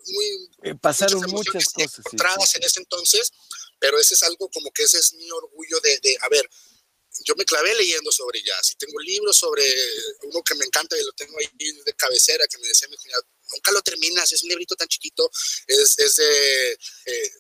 [0.08, 1.99] Muy, eh, pasaron muchas, cosas.
[1.99, 3.32] Encontradas en ese entonces,
[3.80, 6.49] pero ese es algo como que ese es mi orgullo de, de a ver,
[7.26, 9.63] yo me clavé leyendo sobre jazz y tengo libros sobre
[10.24, 13.24] uno que me encanta y lo tengo ahí de cabecera que me decía mi cuñado,
[13.51, 15.30] nunca lo terminas, es un librito tan chiquito,
[15.68, 16.72] es, es de
[17.05, 17.32] eh,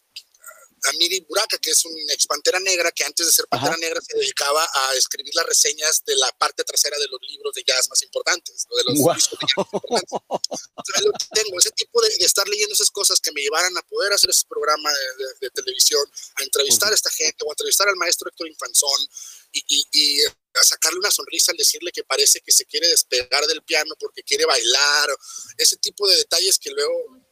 [0.83, 4.17] Amiri Buraka, que es un ex Pantera Negra, que antes de ser Pantera Negra se
[4.17, 8.01] dedicaba a escribir las reseñas de la parte trasera de los libros de jazz más
[8.03, 10.59] importantes, de los discos de jazz importantes.
[11.33, 14.45] tengo ese tipo de, estar leyendo esas cosas que me llevaran a poder hacer ese
[14.47, 14.91] programa
[15.41, 16.01] de, televisión,
[16.35, 19.07] a entrevistar a esta gente o a entrevistar al maestro Héctor Infanzón
[19.67, 23.61] y, y, a sacarle una sonrisa al decirle que parece que se quiere despegar del
[23.61, 25.09] piano porque quiere bailar,
[25.57, 27.27] ese tipo de detalles que luego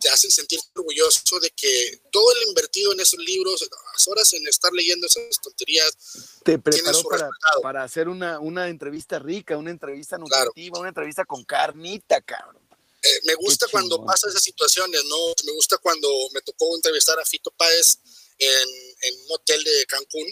[0.00, 4.46] te hacen sentir orgulloso de que todo el invertido en esos libros, las horas en
[4.48, 5.94] estar leyendo esas tonterías,
[6.42, 7.28] te preparó para,
[7.62, 12.70] para, hacer una, una entrevista rica, una entrevista nutritiva, una entrevista con carnita, cabrón.
[13.02, 15.16] Eh, me gusta cuando pasa esas situaciones, ¿no?
[15.44, 17.98] Me gusta cuando me tocó entrevistar a Fito Páez
[18.38, 18.68] en,
[19.02, 20.26] en un hotel de Cancún.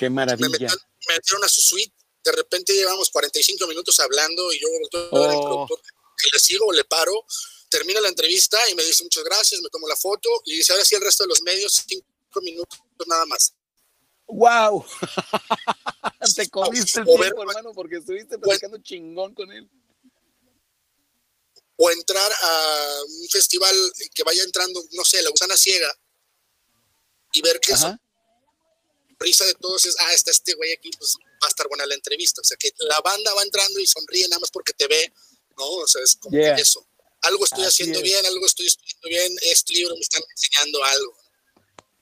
[0.00, 0.48] Qué maravilla.
[0.48, 1.94] Me metieron, a su suite,
[2.24, 4.68] de repente llevamos 45 minutos hablando y yo
[5.12, 5.68] oh.
[5.68, 7.26] que le sigo o le paro
[7.70, 10.84] termina la entrevista y me dice muchas gracias, me tomo la foto y dice ahora
[10.84, 13.54] sí el resto de los medios, cinco minutos nada más.
[14.26, 14.84] ¡Wow!
[16.36, 19.68] Te comiste el tiempo, hermano, porque estuviste platicando chingón con él.
[21.76, 23.74] O entrar a un festival
[24.14, 25.92] que vaya entrando, no sé, la gusana ciega
[27.32, 27.98] y ver que eso,
[29.20, 31.94] risa de todos es, ah, está este güey aquí, pues va a estar buena la
[31.94, 32.40] entrevista.
[32.40, 35.12] O sea, que la banda va entrando y sonríe nada más porque te ve,
[35.56, 35.66] ¿no?
[35.66, 36.86] O sea, es como eso
[37.22, 41.16] algo estoy haciendo bien, algo estoy estudiando bien, este libro me están enseñando algo.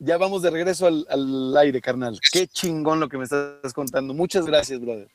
[0.00, 2.20] Ya vamos de regreso al, aire, carnal.
[2.32, 4.14] Qué chingón lo que me estás contando.
[4.14, 5.08] Muchas gracias, brother.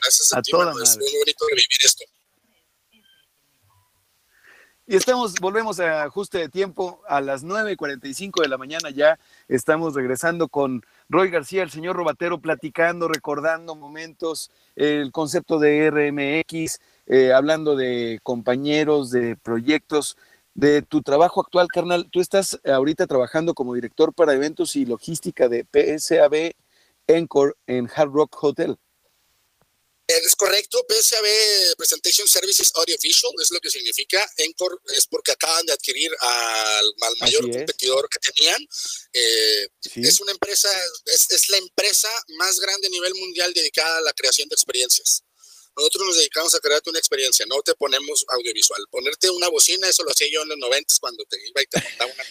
[0.00, 2.04] gracias a, ti, toda Es muy bonito revivir esto.
[4.88, 9.18] Y estamos, volvemos a ajuste de tiempo a las 9.45 de la mañana ya.
[9.48, 16.80] Estamos regresando con Roy García, el señor Robatero, platicando, recordando momentos, el concepto de RMX,
[17.06, 20.16] eh, hablando de compañeros, de proyectos,
[20.54, 22.08] de tu trabajo actual, carnal.
[22.10, 26.52] Tú estás ahorita trabajando como director para eventos y logística de PSAB
[27.06, 28.76] Encore en Hard Rock Hotel.
[30.06, 31.24] Es correcto, PSAB
[31.76, 34.24] Presentation Services Audiovisual es lo que significa.
[34.36, 38.64] Encore es porque acaban de adquirir al, mayor competidor que tenían.
[39.12, 40.70] Eh, es una empresa,
[41.06, 45.24] es, es la empresa más grande a nivel mundial dedicada a la creación de experiencias.
[45.76, 48.82] Nosotros nos dedicamos a crearte una experiencia, no te ponemos audiovisual.
[48.90, 51.82] Ponerte una bocina, eso lo hacía yo en los noventas cuando te iba y te
[51.82, 52.24] montaba una.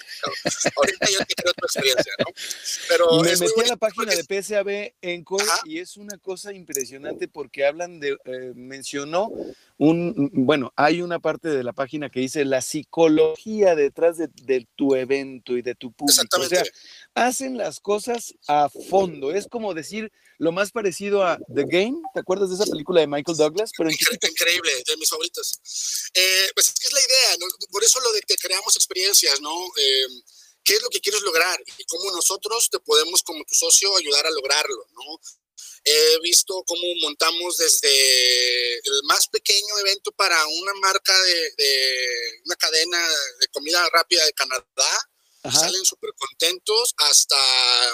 [0.75, 2.25] Ahorita yo te creo tu experiencia, ¿no?
[2.87, 7.65] Pero Me metí a la página de PSAB Encore y es una cosa impresionante porque
[7.65, 9.31] hablan de, eh, mencionó
[9.77, 14.95] un, bueno, hay una parte de la página que dice la psicología detrás de, tu
[14.95, 16.21] evento y de tu público.
[16.39, 16.63] O sea,
[17.13, 19.31] hacen las cosas a fondo.
[19.31, 21.97] Es como decir lo más parecido a The Game.
[22.13, 23.71] ¿Te acuerdas de esa película de Michael Douglas?
[23.77, 25.59] Pero Increíble, de mis favoritos.
[26.13, 27.45] Eh, pues es que es la idea, ¿no?
[27.69, 29.53] por eso lo de que creamos experiencias, ¿no?
[29.77, 30.07] Eh,
[30.63, 31.59] ¿Qué es lo que quieres lograr?
[31.77, 35.19] Y cómo nosotros te podemos, como tu socio, ayudar a lograrlo, ¿no?
[35.87, 43.07] He visto cómo montamos desde el más pequeño evento para una marca de, una cadena
[43.39, 45.09] de comida rápida de Canadá,
[45.43, 47.37] salen súper contentos, hasta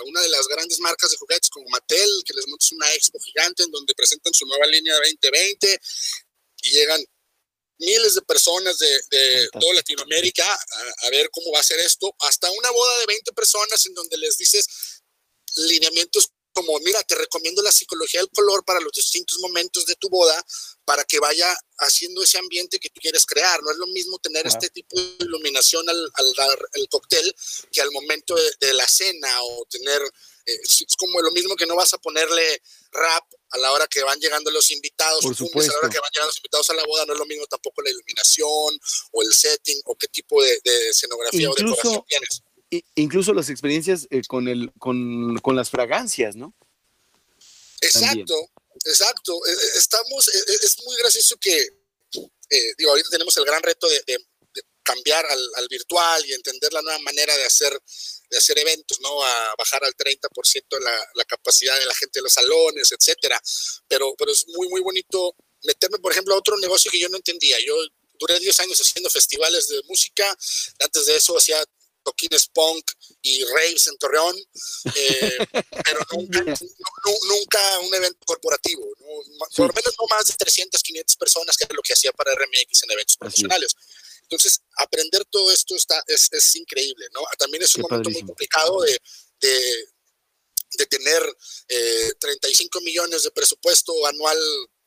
[0.05, 3.63] una de las grandes marcas de juguetes como Mattel, que les montas una expo gigante
[3.63, 5.81] en donde presentan su nueva línea 2020
[6.63, 7.03] y llegan
[7.77, 12.49] miles de personas de, toda Latinoamérica a, a, ver cómo va a ser esto, hasta
[12.51, 14.65] una boda de 20 personas en donde les dices,
[15.55, 20.09] lineamientos como, mira, te recomiendo la psicología del color para los distintos momentos de tu
[20.09, 20.45] boda,
[20.85, 23.61] para que vaya haciendo ese ambiente que tú quieres crear.
[23.63, 27.35] No es lo mismo tener este tipo de iluminación al, dar el cóctel
[27.71, 30.01] que al momento de, la cena o tener,
[30.45, 34.03] eh, es como lo mismo que no vas a ponerle rap a la hora que
[34.03, 35.71] van llegando los invitados, Por supuesto.
[35.71, 37.45] a la hora que van llegando los invitados a la boda, no es lo mismo
[37.47, 38.79] tampoco la iluminación
[39.11, 42.43] o el setting o qué tipo de, escenografía o decoración tienes
[42.95, 46.55] incluso las experiencias eh, con, el, con, con, las fragancias, ¿no?
[47.81, 48.35] Exacto,
[48.85, 49.45] exacto.
[49.45, 53.87] E, e, estamos, e, es muy gracioso que, eh, digo, ahorita tenemos el gran reto
[53.89, 54.17] de,
[54.83, 57.71] cambiar al, al, virtual y entender la nueva manera de hacer,
[58.29, 59.23] de hacer eventos, ¿no?
[59.23, 63.39] A bajar al 30% la, la capacidad de la gente de los salones, etcétera.
[63.87, 67.17] Pero, pero es muy, muy bonito meterme, por ejemplo, a otro negocio que yo no
[67.17, 67.57] entendía.
[67.65, 67.75] Yo
[68.19, 70.35] duré 10 años haciendo festivales de música.
[70.79, 71.63] Antes de eso hacía
[72.03, 72.91] toquines punk
[73.21, 74.35] y raves en Torreón,
[74.95, 75.37] eh,
[75.85, 76.43] pero nunca,
[77.27, 78.87] nunca, un evento corporativo,
[79.55, 82.33] por lo menos no más de 300, 500 personas, que era lo que hacía para
[82.33, 83.75] RMX en eventos profesionales.
[84.23, 87.21] Entonces, aprender todo esto está, es, es increíble, ¿no?
[87.37, 88.97] También es un momento muy complicado de,
[89.41, 89.85] de,
[90.77, 91.37] de tener
[91.67, 94.37] eh, 35 millones de presupuesto anual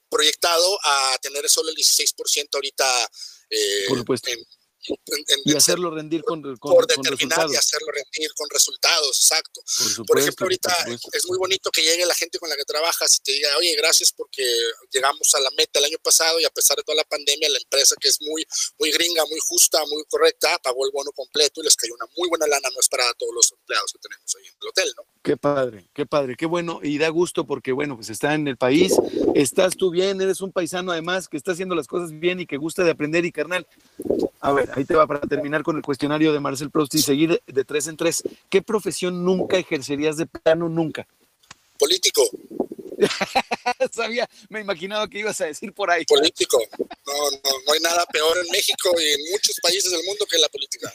[0.08, 3.10] proyectado a tener solo el 16% ahorita
[3.50, 4.46] eh, en,
[5.44, 9.62] y hacerlo rendir con, con, por determinar y hacerlo rendir con resultados, exacto.
[10.06, 10.74] Por, ejemplo, ahorita
[11.12, 13.74] es muy bonito que llegue la gente con la que trabajas y te diga, oye,
[13.76, 14.44] gracias porque
[14.90, 17.58] llegamos a la meta el año pasado y a pesar de toda la pandemia, la
[17.58, 18.46] empresa que es muy,
[18.78, 22.28] muy gringa, muy justa, muy correcta, pagó el bono completo y les cayó una muy
[22.28, 25.13] buena lana, no es para todos los empleados que tenemos ahí en el hotel, ¿no?
[25.24, 28.58] Qué padre, qué padre, qué bueno y da gusto porque, bueno, pues está en el
[28.58, 28.92] país,
[29.34, 32.58] estás tú bien, eres un paisano además que está haciendo las cosas bien y que
[32.58, 33.66] gusta de aprender y carnal.
[34.40, 37.40] A ver, ahí te va para terminar con el cuestionario de Marcel Proust y seguir
[37.46, 38.22] de tres en tres.
[38.50, 41.06] ¿Qué profesión nunca ejercerías de plano nunca?
[41.78, 42.20] Político.
[43.92, 46.04] Sabía, me imaginaba que ibas a decir por ahí.
[46.04, 46.62] Político.
[46.78, 50.36] No, no, no hay nada peor en México y en muchos países del mundo que
[50.36, 50.92] la política.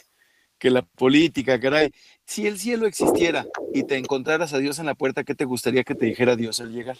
[0.56, 1.90] Que la política, caray.
[2.30, 5.82] Si el cielo existiera y te encontraras a Dios en la puerta, ¿qué te gustaría
[5.82, 6.96] que te dijera Dios al llegar?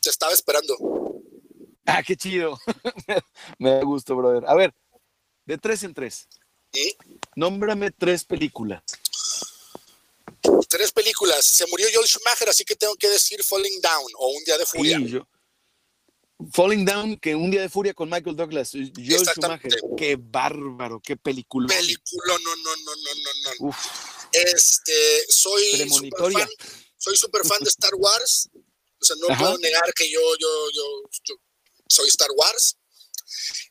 [0.00, 1.20] Te estaba esperando.
[1.84, 2.60] Ah, qué chido.
[3.58, 4.44] me da gusto, brother.
[4.46, 4.72] A ver,
[5.46, 6.28] de tres en tres.
[6.72, 6.96] ¿Y?
[7.34, 8.84] Nómbrame tres películas.
[10.68, 11.44] Tres películas.
[11.44, 14.66] Se murió Joel Schumacher, así que tengo que decir Falling Down o Un Día de
[14.66, 14.98] Furia.
[14.98, 15.26] Sí, yo,
[16.52, 18.72] Falling Down, que Un Día de Furia con Michael Douglas.
[18.72, 19.80] Joel Schumacher.
[19.96, 21.66] Qué bárbaro, qué película.
[21.66, 23.68] Película, no, no, no, no, no, no.
[23.68, 23.76] Uf.
[24.32, 26.48] Este, soy super fan,
[26.96, 28.48] soy super fan de Star Wars.
[29.00, 31.34] O sea, no puedo negar que yo, yo, yo, yo
[31.88, 32.77] soy Star Wars.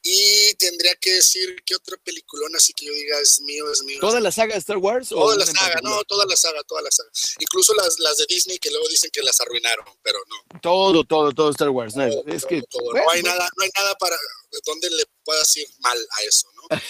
[0.03, 3.99] Y tendría que decir que otra peliculona así que yo diga es mío, es mío.
[3.99, 5.09] ¿Toda la saga de Star Wars?
[5.09, 7.09] Toda la saga, no, toda la saga, toda la saga.
[7.39, 10.59] Incluso las, las de Disney que luego dicen que las arruinaron, pero no.
[10.61, 11.95] Todo, todo, todo Star Wars.
[11.95, 14.17] No, es que, no, hay nada, no hay nada para
[14.65, 16.67] donde le puedas ir mal a eso, ¿no?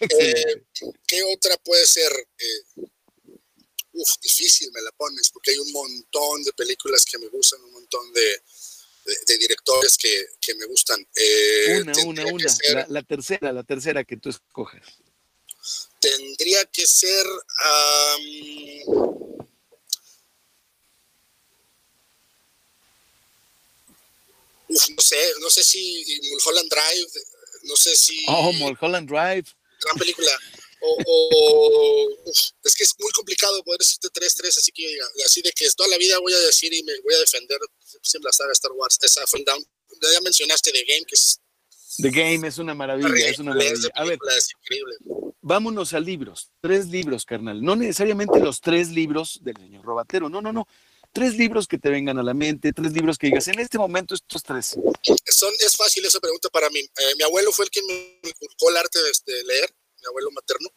[0.00, 0.64] Eh,
[1.06, 2.10] ¿Qué otra puede ser?
[2.38, 2.88] Eh,
[3.92, 7.72] uf, difícil me la pones, porque hay un montón de películas que me gustan, un
[7.72, 8.42] montón de,
[9.26, 11.00] de, directores que, que, me gustan.
[11.14, 12.86] Eh, una, una, una.
[12.88, 14.82] la, tercera, la tercera que tú escoges.
[16.00, 17.26] Tendría que ser.
[24.68, 27.10] uf, no sé, no sé si Mulholland Drive,
[27.64, 28.24] no sé si.
[28.28, 29.46] Oh, Mulholland Drive.
[29.80, 30.32] Gran película.
[30.80, 32.08] O,
[32.64, 35.98] es que es muy complicado poder decirte 3-3, así que así de que toda la
[35.98, 37.58] vida voy a decir y me voy a defender
[38.02, 39.64] siempre la saga Star Wars, esa Fall Down.
[40.12, 41.40] Ya mencionaste The Game, que es.
[41.98, 43.88] The Game es una maravilla, es una maravilla.
[43.94, 44.94] A ver, es increíble.
[45.40, 47.62] vámonos a libros, tres libros, carnal.
[47.62, 50.68] No necesariamente los tres libros del señor Robatero, no, no, no.
[51.10, 54.14] Tres libros que te vengan a la mente, tres libros que digas, en este momento
[54.14, 54.78] estos tres.
[55.26, 56.80] Son, es fácil esa pregunta para mí.
[56.80, 60.68] Eh, mi abuelo fue el que me inculcó el arte de leer mi abuelo materno.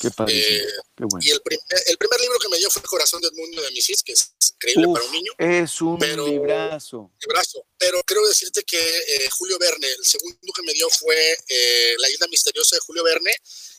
[0.00, 0.34] Qué padre.
[0.36, 1.24] Eh, qué bueno.
[1.24, 1.40] Y el,
[1.86, 4.88] el, primer libro que me dio fue corazón del mundo de Misis, que es increíble
[4.92, 5.32] para un niño.
[5.38, 7.12] Es un pero, librazo.
[7.20, 7.66] librazo.
[7.78, 12.10] Pero quiero decirte que eh, Julio Verne, el segundo que me dio fue eh, La
[12.10, 13.34] isla misteriosa de Julio Verne,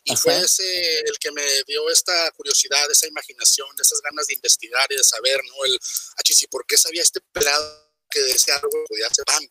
[0.05, 4.87] y fue ese el que me dio esta curiosidad, esa imaginación, esas ganas de investigar
[4.91, 5.65] y de saber, ¿no?
[5.65, 5.79] El,
[6.17, 9.43] achis, ¿por qué sabía este pelado que de ese árbol podía hacer pan?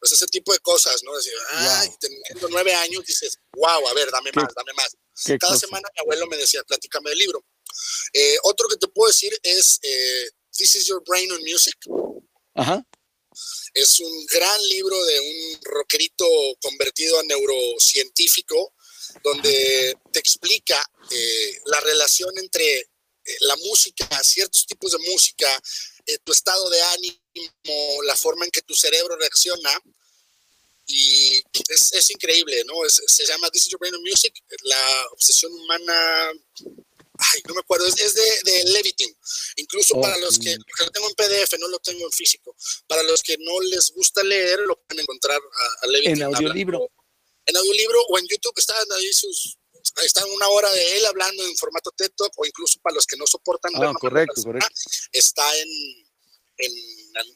[0.00, 1.14] Pues ese tipo de cosas, ¿no?
[1.14, 4.96] Decir, ay, teniendo nueve años dices, wow, a ver, dame más, dame más.
[5.38, 7.44] Cada semana mi abuelo me decía, platícame del libro.
[8.12, 11.76] Eh, otro que te puedo decir es eh, This is Your Brain on Music.
[12.54, 12.84] Ajá.
[13.74, 16.26] Es un gran libro de un rockerito
[16.60, 18.74] convertido a neurocientífico,
[19.22, 22.88] donde te explica eh, la relación entre
[23.40, 25.62] la música, ciertos tipos de música,
[26.06, 29.70] eh, tu estado de ánimo, la forma en que tu cerebro reacciona.
[30.86, 32.74] Y es, es increíble, ¿no?
[32.88, 34.34] se llama This is Your Brain of Music,
[34.64, 36.32] la obsesión humana
[37.20, 39.14] ay, no me acuerdo, es, de, de, Levitin.
[39.56, 42.56] Incluso para los que, porque lo tengo en PDF, no lo tengo en físico.
[42.86, 46.16] Para los que no les gusta leer, lo pueden encontrar a, a Levitin.
[46.16, 46.90] En audiolibro.
[47.46, 49.58] En audiolibro o en YouTube están ahí sus,
[50.04, 53.16] están una hora de él hablando en formato TED Talk o incluso para los que
[53.16, 53.72] no soportan.
[53.76, 54.68] Ah, correcto, correcto.
[55.12, 55.68] Está en,
[56.58, 56.72] en,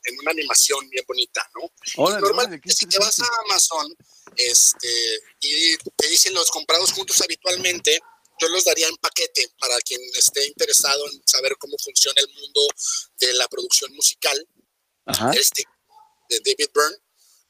[0.05, 1.71] en, una animación bien bonita, ¿no?
[1.97, 3.97] Hola, Normalmente, si te vas a Amazon
[4.37, 8.01] este, y te dicen los comprados juntos habitualmente,
[8.41, 12.61] yo los daría en paquete para quien esté interesado en saber cómo funciona el mundo
[13.19, 14.49] de la producción musical.
[15.35, 15.65] Este,
[16.31, 16.97] de David Byrne,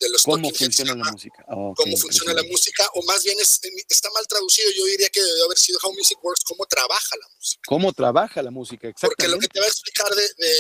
[0.01, 1.45] de los ¿Cómo funciona la música?
[1.47, 5.59] cómo funciona la música, o más bien está mal traducido, yo diría que debe haber
[5.59, 7.63] sido How Music Works, cómo trabaja la música.
[7.67, 8.89] ¿Cómo trabaja la música?
[8.89, 9.17] Exactamente.
[9.17, 10.55] Porque lo que te va a explicar de, de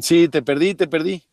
[0.00, 1.29] Sí, te perdí, te perdí.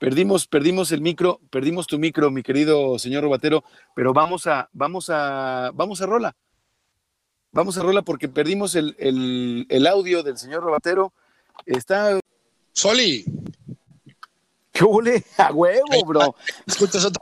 [0.00, 3.62] Perdimos, perdimos el micro, perdimos tu micro, mi querido señor Robatero,
[3.94, 6.34] pero vamos a, vamos a, vamos a rola.
[7.52, 8.96] Vamos a rola porque perdimos el,
[9.68, 11.12] el, audio del señor Robatero.
[11.66, 12.18] Está.
[12.72, 13.26] Soli.
[14.72, 15.22] ¿Qué huele?
[15.36, 16.34] A huevo, bro.
[16.64, 17.20] ¿Me escuchas otra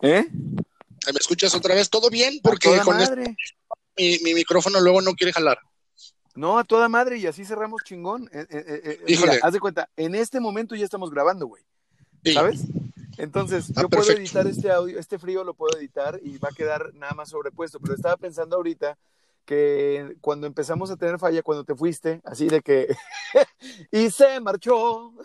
[0.00, 0.26] ¿Eh?
[0.32, 1.90] ¿Me escuchas otra vez?
[1.90, 2.40] ¿Todo bien?
[2.42, 3.36] Porque con este,
[3.98, 5.58] mi, mi micrófono luego no quiere jalar.
[6.34, 8.28] No, a toda madre, y así cerramos chingón.
[8.32, 11.62] Eh, eh, eh, haz de cuenta, en este momento ya estamos grabando, güey.
[12.32, 12.64] ¿Sabes?
[13.18, 16.54] Entonces, ah, yo puedo editar este audio, este frío lo puedo editar y va a
[16.54, 17.78] quedar nada más sobrepuesto.
[17.78, 18.98] Pero estaba pensando ahorita
[19.44, 22.96] que cuando empezamos a tener falla, cuando te fuiste, así de que.
[23.92, 25.12] y se marchó.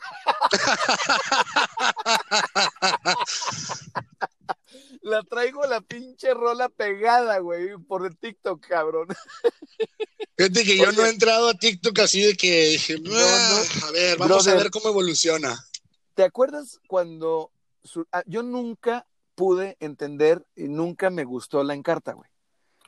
[5.02, 9.08] la traigo la pinche rola pegada, güey, por el TikTok, cabrón.
[10.38, 14.18] Fíjate que yo no he entrado a TikTok así de que dije, ah, a ver,
[14.18, 15.58] vamos a ver cómo evoluciona.
[16.14, 17.52] ¿Te acuerdas cuando
[18.12, 19.06] ah, yo nunca
[19.36, 22.30] pude entender y nunca me gustó la encarta, güey?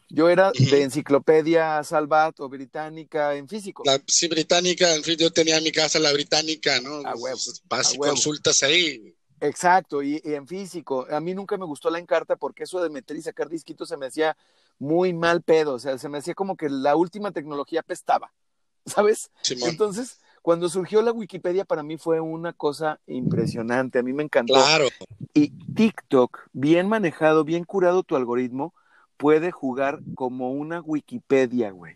[0.09, 3.83] Yo era de enciclopedia Salvat o británica en físico.
[3.85, 6.97] La, sí, británica, en fin, yo tenía en mi casa la británica, ¿no?
[7.07, 7.39] A huevo.
[7.69, 9.15] Vas y consultas ahí.
[9.41, 11.07] Exacto, y, en físico.
[11.09, 13.97] A mí nunca me gustó la encarta porque eso de meter y sacar disquitos se
[13.97, 14.37] me hacía
[14.77, 15.73] muy mal pedo.
[15.73, 18.31] O sea, se me hacía como que la última tecnología pestaba,
[18.85, 19.31] ¿sabes?
[19.49, 23.97] Entonces, cuando surgió la Wikipedia, para mí fue una cosa impresionante.
[23.97, 24.53] A mí me encantó.
[24.53, 24.85] Claro.
[25.33, 28.75] Y TikTok, bien manejado, bien curado tu algoritmo,
[29.17, 31.95] puede jugar como una Wikipedia, güey.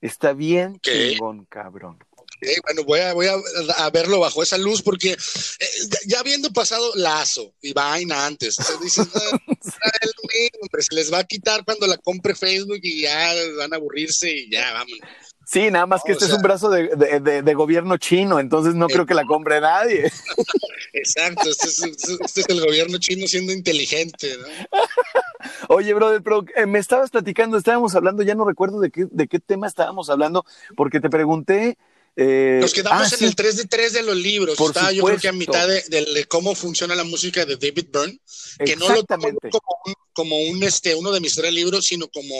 [0.00, 1.98] Está bien chingón, cabrón
[2.64, 5.66] bueno, voy a, voy a, verlo bajo esa luz porque eh,
[6.06, 9.06] ya habiendo pasado Lazo y Vaina antes, dices,
[10.78, 14.50] se les va a quitar cuando la compre Facebook y ya van a aburrirse y
[14.50, 15.08] ya, vámonos.
[15.50, 19.06] Sí, nada más que este es un brazo de, de, gobierno chino, entonces no creo
[19.06, 20.12] que la compre nadie.
[20.92, 21.82] Exacto, este es,
[22.20, 24.46] este es, el gobierno chino siendo inteligente, ¿no?
[25.74, 29.26] Oye, brother, pero eh, me estabas platicando, estábamos hablando, ya no recuerdo de qué, de
[29.26, 30.44] qué tema estábamos hablando,
[30.76, 31.78] porque te pregunté
[32.20, 34.56] eh, Nos quedamos ah, en el 3 de 3 de los libros.
[34.56, 38.20] Por Estaba yo creo que a mitad de, cómo funciona la música de David Byrne,
[38.64, 39.28] que no lo tomo
[40.12, 42.34] como, un, este, uno de mis tres libros, sino como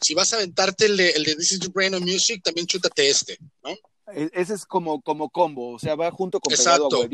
[0.00, 2.68] si vas a aventarte el de, el de This is the Brain of Music, también
[2.68, 3.70] chútate este, ¿no?
[4.14, 6.88] E, ese es como, como combo, o sea, va junto con Exacto.
[6.88, 7.08] pegado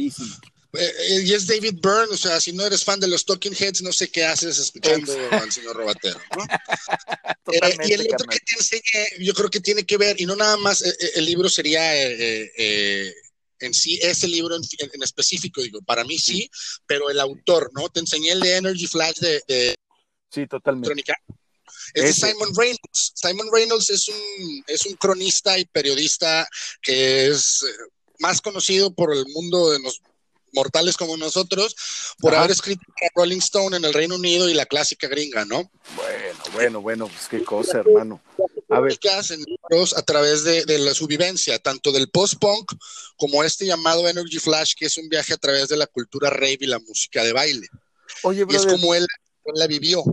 [0.75, 3.55] eh, eh, y es David Byrne, o sea, si no eres fan de los Talking
[3.55, 6.45] Heads, no sé qué haces escuchando al señor Robatero, ¿no?
[7.53, 10.37] Eh, y el otro que te enseñé, yo creo que tiene que ver, y no
[10.37, 16.49] nada más, el libro sería en sí, ese libro en, específico, digo, para mí sí,
[16.87, 17.89] pero el autor, ¿no?
[17.91, 19.75] Te enseñé el de Energy Flash de...
[20.31, 21.03] sí, totalmente.
[21.95, 23.13] Es de Simon Reynolds.
[23.17, 26.49] Simon Reynolds es un, es un cronista y periodista
[26.81, 27.67] que es
[28.21, 30.01] más conocido por el mundo de los
[30.53, 31.75] mortales como nosotros
[32.19, 32.83] por haber escrito
[33.15, 35.71] Rolling Stone en el Reino Unido y la clásica gringa, ¿no?
[35.97, 38.21] Bueno, bueno, bueno, pues qué cosa, hermano.
[38.69, 38.99] A ver.
[38.99, 39.45] ¿Qué hacen
[39.97, 42.73] a través de, la su vivencia, tanto del post-punk
[43.17, 46.59] como este llamado Energy Flash, que es un viaje a través de la cultura rave
[46.61, 47.69] y la música de baile.
[48.23, 49.07] Oye, y es como él,
[49.45, 50.05] él la vivió.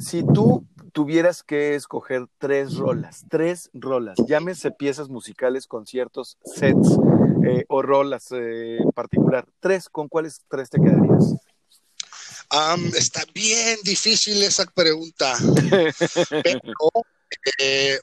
[0.00, 6.88] Si tú tuvieras que escoger tres rolas, tres rolas, llámese piezas musicales, conciertos, sets
[7.44, 11.34] eh, o rolas eh, en particular, tres, ¿con cuáles tres te quedarías?
[12.96, 15.36] está bien difícil esa pregunta,
[16.30, 16.90] pero
[17.58, 17.98] eh,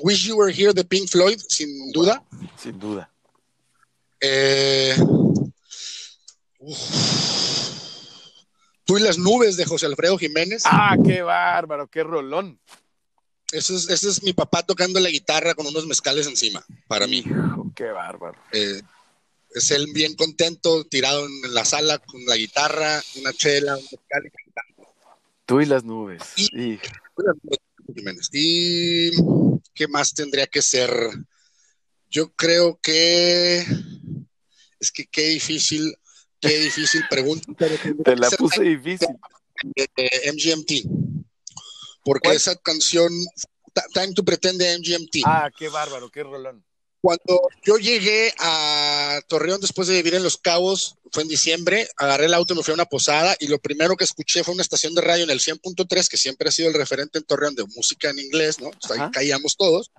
[0.00, 2.20] Wish You Were Here de Pink Floyd, sin duda.
[2.60, 3.08] Sin duda.
[4.20, 4.96] Eh,
[8.84, 10.62] Tú y las nubes de José Alfredo Jiménez.
[10.66, 12.60] Ah, qué bárbaro, qué rolón.
[13.50, 17.24] Ese es, ese es mi papá tocando la guitarra con unos mezcales encima, para mí.
[17.74, 18.38] qué bárbaro.
[18.52, 18.80] Eh,
[19.54, 24.26] es él bien contento, tirado en la sala con la guitarra, una chela, un mezcal
[24.26, 24.94] y cantando.
[25.46, 26.22] Tú y las nubes.
[26.36, 26.80] Y, y
[29.74, 30.90] qué más tendría que ser.
[32.10, 33.64] Yo creo que
[34.80, 35.96] es que qué difícil
[36.44, 37.46] Qué difícil pregunta.
[38.04, 39.08] Te la puse difícil.
[39.64, 40.72] MGMT.
[42.04, 43.10] Porque esa canción,
[43.94, 45.24] Time to Pretend de MGMT.
[45.24, 46.64] Ah, qué bárbaro, qué rolón.
[47.00, 52.26] Cuando yo llegué a Torreón después de vivir en Los Cabos, fue en diciembre, agarré
[52.26, 54.62] el auto y me fui a una posada y lo primero que escuché fue una
[54.62, 57.64] estación de radio en el 100.3, que siempre ha sido el referente en Torreón de
[57.76, 58.70] música en inglés, ¿no?
[58.90, 59.92] ahí caíamos todos.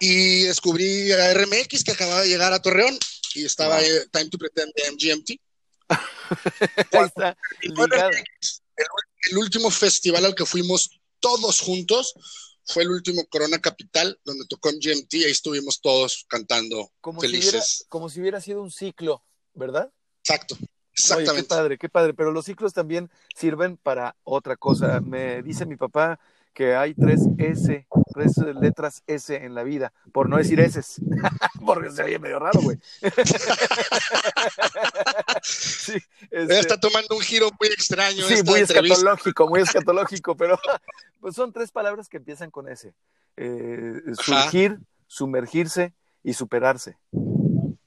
[0.00, 2.98] Y descubrí a RMX que acababa de llegar a Torreón
[3.34, 3.78] y estaba
[4.10, 5.30] Time to Pretend de MGMT.
[9.30, 12.14] El, último festival al que fuimos todos juntos
[12.64, 17.50] fue el último Corona Capital, donde tocó MGMT y ahí estuvimos todos cantando como felices.
[17.50, 19.24] Si hubiera, como si hubiera sido un ciclo,
[19.54, 19.92] ¿verdad?
[20.20, 20.56] Exacto.
[20.92, 21.42] Exactamente.
[21.42, 25.00] qué padre, qué padre, pero los ciclos también sirven para otra cosa.
[25.00, 26.20] Me dice mi papá
[26.52, 30.80] que hay tres S, tres letras S en la vida, por no decir S,
[31.64, 32.78] porque se oye medio raro, güey.
[35.42, 35.98] sí,
[36.30, 36.58] este...
[36.58, 38.26] Está tomando un giro muy extraño.
[38.26, 40.58] Sí, muy escatológico, muy escatológico, pero
[41.20, 42.92] pues son tres palabras que empiezan con S.
[43.36, 46.98] Eh, surgir, sumergirse y superarse.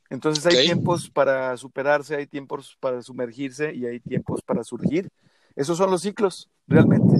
[0.09, 5.09] Entonces hay tiempos para superarse, hay tiempos para sumergirse y hay tiempos para surgir.
[5.55, 7.15] Esos son los ciclos, realmente.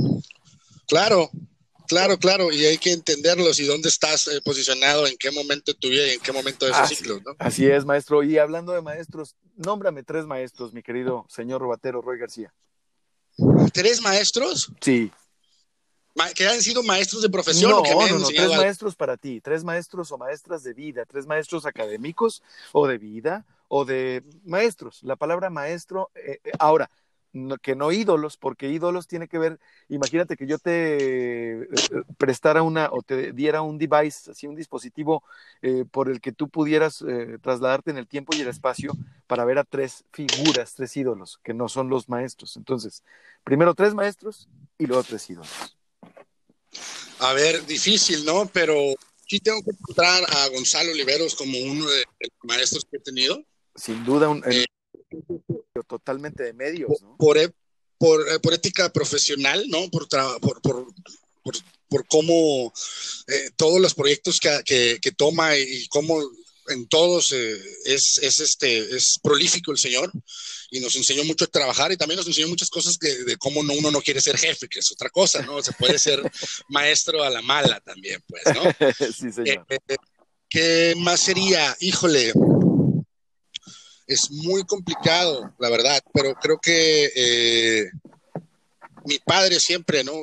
[0.88, 1.29] Claro,
[1.88, 5.79] claro, claro, y hay que entenderlos y dónde estás eh, posicionado, en qué momento de
[5.79, 7.36] tu vida y en qué momento de esos ciclos, ¿no?
[7.39, 8.23] Así es, maestro.
[8.23, 12.53] Y hablando de maestros, nómbrame tres maestros, mi querido señor Robatero Roy García.
[13.73, 14.71] ¿Tres maestros?
[14.81, 15.11] Sí.
[16.33, 17.71] ¿Que han sido maestros de profesión?
[17.71, 21.05] No, o que no, no, tres maestros para ti, tres maestros o maestras de vida,
[21.05, 24.99] tres maestros académicos o de vida o de maestros.
[25.03, 26.51] La palabra maestro, eh, eh,
[27.36, 29.59] ahora, que no ídolos, porque ídolos tiene que ver,
[29.89, 31.67] imagínate que yo te eh,
[32.17, 35.23] prestara una o te diera un device, así un dispositivo
[35.61, 38.93] eh, por el que tú pudieras eh, trasladarte en el tiempo y el espacio
[39.27, 42.57] para ver a tres figuras, tres ídolos, que no son los maestros.
[42.57, 43.03] Entonces,
[43.43, 45.77] primero tres maestros y luego tres ídolos.
[47.19, 48.45] A ver, difícil, ¿no?
[48.53, 48.75] Pero
[49.27, 53.41] sí tengo que encontrar a Gonzalo Oliveros como uno de los maestros que he tenido.
[53.75, 54.43] Sin duda, un,
[55.88, 57.15] totalmente de medios, ¿no?
[57.17, 57.51] Por, e,
[57.97, 59.89] por, eh, por ética profesional, ¿no?
[59.89, 60.88] Por, por, por,
[61.89, 62.73] por, cómo
[63.27, 66.21] eh, todos los proyectos que, que, toma y cómo
[66.69, 70.11] en todos eh, es, es, este, es prolífico el señor
[70.71, 73.63] y nos enseñó mucho a trabajar y también nos enseñó muchas cosas que, de cómo
[73.63, 75.61] no, uno no quiere ser jefe, que es otra cosa, ¿no?
[75.61, 76.21] Se puede ser
[76.69, 78.63] maestro a la mala también, pues, ¿no?
[79.13, 79.65] sí, señor.
[80.49, 81.75] ¿Qué más sería?
[81.79, 82.33] Híjole,
[84.08, 87.91] es muy complicado, la verdad, pero creo que eh,
[89.06, 90.14] mi padre siempre, ¿no?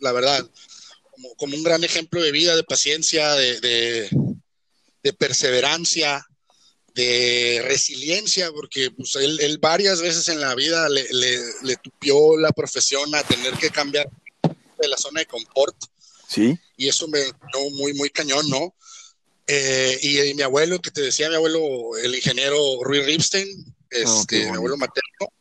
[0.00, 0.48] La verdad,
[1.36, 4.08] como, un gran ejemplo de vida, de paciencia, de,
[5.18, 6.26] perseverancia,
[6.94, 11.06] de resiliencia, porque pues, él, varias veces en la vida le,
[11.62, 14.08] le, tupió la profesión a tener que cambiar
[14.78, 15.76] de la zona de confort.
[16.28, 16.58] Sí.
[16.76, 18.74] Y eso me dio muy, muy cañón, ¿no?
[19.50, 23.48] Eh, y, mi abuelo, que te decía mi abuelo, el ingeniero Rui Ripstein,
[23.88, 25.32] este, mi abuelo materno,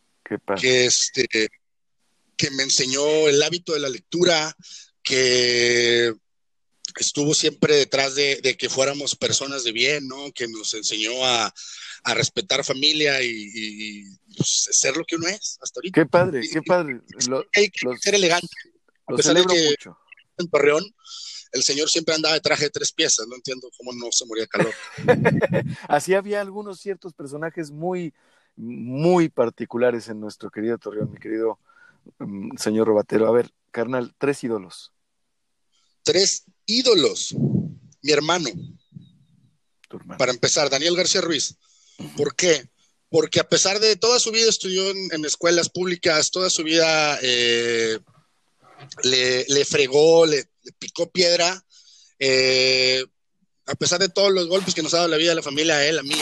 [0.60, 4.56] que, este, que me enseñó el hábito de la lectura,
[5.04, 6.14] que
[7.00, 10.32] estuvo siempre detrás de, que fuéramos personas de bien, ¿no?
[10.32, 11.54] Que nos enseñó a,
[12.16, 14.06] respetar familia y,
[14.38, 16.02] pues, ser lo que uno es hasta ahorita.
[16.02, 17.02] Qué padre, qué padre.
[17.54, 18.48] hay que ser elegante.
[19.10, 19.98] Lo celebro mucho.
[20.38, 20.86] En Torreón,
[21.52, 24.44] el señor siempre andaba de traje de tres piezas, no entiendo cómo no se moría
[24.44, 24.74] de calor.
[25.88, 28.14] Así había algunos ciertos personajes muy,
[28.56, 31.60] muy particulares en nuestro querido Torreón, mi querido
[32.20, 33.28] mm, señor Robatero.
[33.28, 34.92] A ver, carnal, tres ídolos.
[36.04, 37.36] Tres ídolos.
[38.02, 38.50] Mi hermano.
[40.18, 41.56] Para empezar, Daniel García Ruiz.
[42.16, 42.70] ¿Por qué?
[43.10, 48.00] Porque a pesar de toda su vida estudió en, escuelas públicas, toda su vida eh,
[49.04, 50.46] le, le, fregó, le,
[50.80, 51.64] picó piedra,
[52.20, 53.06] eh,
[53.66, 55.86] a pesar de todos los golpes que nos ha dado la vida la familia, a
[55.86, 56.16] él, a mí.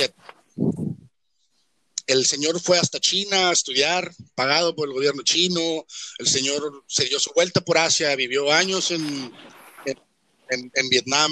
[2.08, 5.86] El señor fue hasta China a estudiar, pagado por el gobierno chino.
[6.20, 9.32] El señor se dio su vuelta por Asia, vivió años en,
[10.50, 11.32] en, Vietnam,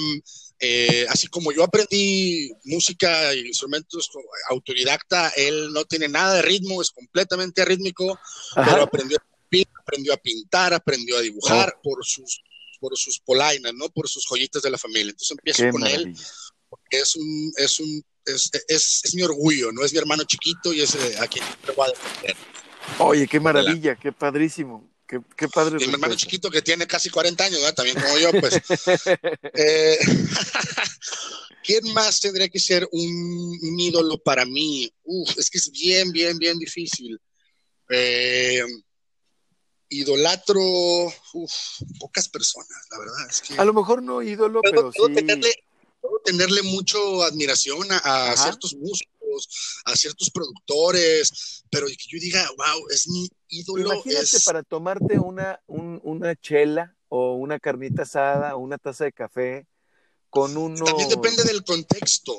[0.60, 4.10] eh, así como yo aprendí música e instrumentos
[4.50, 8.18] autodidacta, él no tiene nada de ritmo, es completamente arrítmico,
[8.56, 8.72] Ajá.
[8.72, 9.18] pero aprendió
[9.80, 11.82] aprendió a pintar, aprendió a dibujar Oh.
[11.84, 12.42] por sus
[12.80, 13.88] por sus polainas, ¿no?
[13.90, 15.12] Por sus joyitas de la familia.
[15.12, 16.28] Entonces empiezo Qué con él, maravilla.
[16.70, 19.86] porque es un, es un, es, es, es mi orgullo, ¿no?
[19.86, 22.36] Es mi hermano chiquito y es eh, a quien siempre voy a defender.
[23.00, 24.92] Oye, qué maravilla, qué padrísimo.
[25.08, 25.78] Qué, qué padre.
[25.82, 27.76] Y mi hermano chiquito que tiene casi 40 años, ¿verdad?
[27.76, 28.54] También como yo, pues.
[29.54, 29.98] Eh,
[31.64, 34.92] ¿Quién más tendría que ser un, un ídolo para mí?
[35.04, 37.18] Uf, es que es bien, bien, bien difícil.
[37.90, 38.62] Eh,
[39.94, 40.62] idolatro,
[41.34, 41.52] uf,
[42.00, 43.30] pocas personas, la verdad.
[43.30, 45.14] Es que A lo mejor no ídolo, puedo, pero puedo sí.
[45.16, 45.54] tenerle,
[46.02, 52.88] puedo tenerle mucho admiración a, ciertos músicos, a ciertos productores, pero que yo diga, wow,
[52.90, 53.94] es mi ídolo.
[53.94, 54.44] Imagínate es...
[54.44, 59.68] para tomarte una, un- una chela o una carnita asada o una taza de café
[60.34, 60.84] con uno.
[60.84, 62.34] También depende del contexto.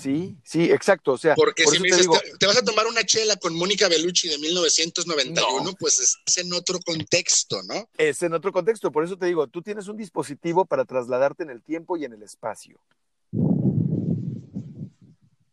[0.00, 1.12] Sí, sí, exacto.
[1.12, 4.28] O sea, Porque por si te digo, vas a tomar una chela con Mónica Bellucci
[4.28, 5.72] de 1991, No.
[5.74, 7.88] pues es en otro contexto, ¿no?
[7.98, 8.92] es en otro contexto.
[8.92, 12.12] Por eso te digo, tú tienes un dispositivo para trasladarte en el tiempo y en
[12.12, 12.78] el espacio.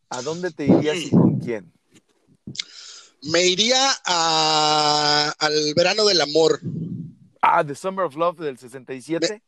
[0.10, 1.72] ¿A dónde te irías y con quién?
[3.24, 6.62] Me iría a- al verano del amor.
[7.42, 9.28] Ah, The Summer of Love del 67.
[9.30, 9.42] Me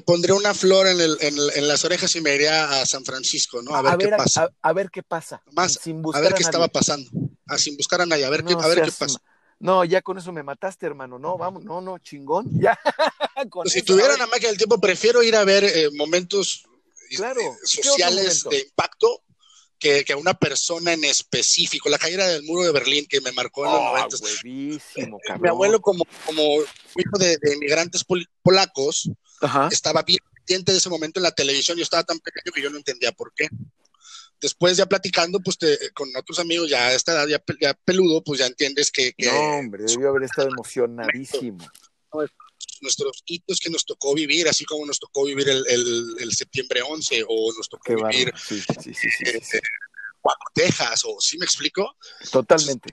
[0.00, 3.74] pondría una flor en, el- en las orejas y me iría a San Francisco, ¿no?
[3.74, 4.44] A ver qué pasa.
[4.62, 5.42] A, a ver qué pasa.
[5.52, 6.50] Más, sin A buscar ver a qué nadie.
[6.50, 7.10] estaba pasando.
[7.46, 8.24] Ah, sin buscar a nadie.
[8.24, 9.18] A ver, qué, No a ver qué pasa.
[9.58, 11.18] No, ya con eso me mataste, hermano.
[11.18, 12.48] No, vamos, no, no, chingón.
[12.60, 12.78] Ya.
[13.50, 16.64] Con Pues si tuviera ver, una máquina del tiempo, prefiero ir a ver eh, momentos
[17.10, 19.22] eh, Claro, ¿qué sociales de impacto
[19.82, 21.88] que, que a una persona en específico.
[21.88, 24.20] La caída del muro de Berlín que me marcó en los Oh, noventas.
[24.22, 25.42] huevísimo, cabrón.
[25.42, 26.42] Mi abuelo, como, como
[26.96, 29.10] hijo de, de inmigrantes pol- polacos,
[29.40, 29.68] Ajá.
[29.72, 31.76] estaba bien pendiente de ese momento en la televisión.
[31.76, 33.48] Yo estaba tan pequeño que yo no entendía por qué.
[34.40, 38.22] Después, ya platicando pues te- con otros amigos, ya a esta edad, ya, ya peludo,
[38.22, 41.58] pues ya entiendes que, que No, hombre, debió haber estado emocionadísimo.
[42.82, 46.82] Nuestros hitos que nos tocó vivir, así como nos tocó vivir el, el- el septiembre
[46.82, 48.32] 11 o nos tocó Qué vivir.
[48.36, 48.92] Sí, sí.
[50.24, 51.96] Waco, Texas, o ¿sí me explico?
[52.30, 52.92] Totalmente.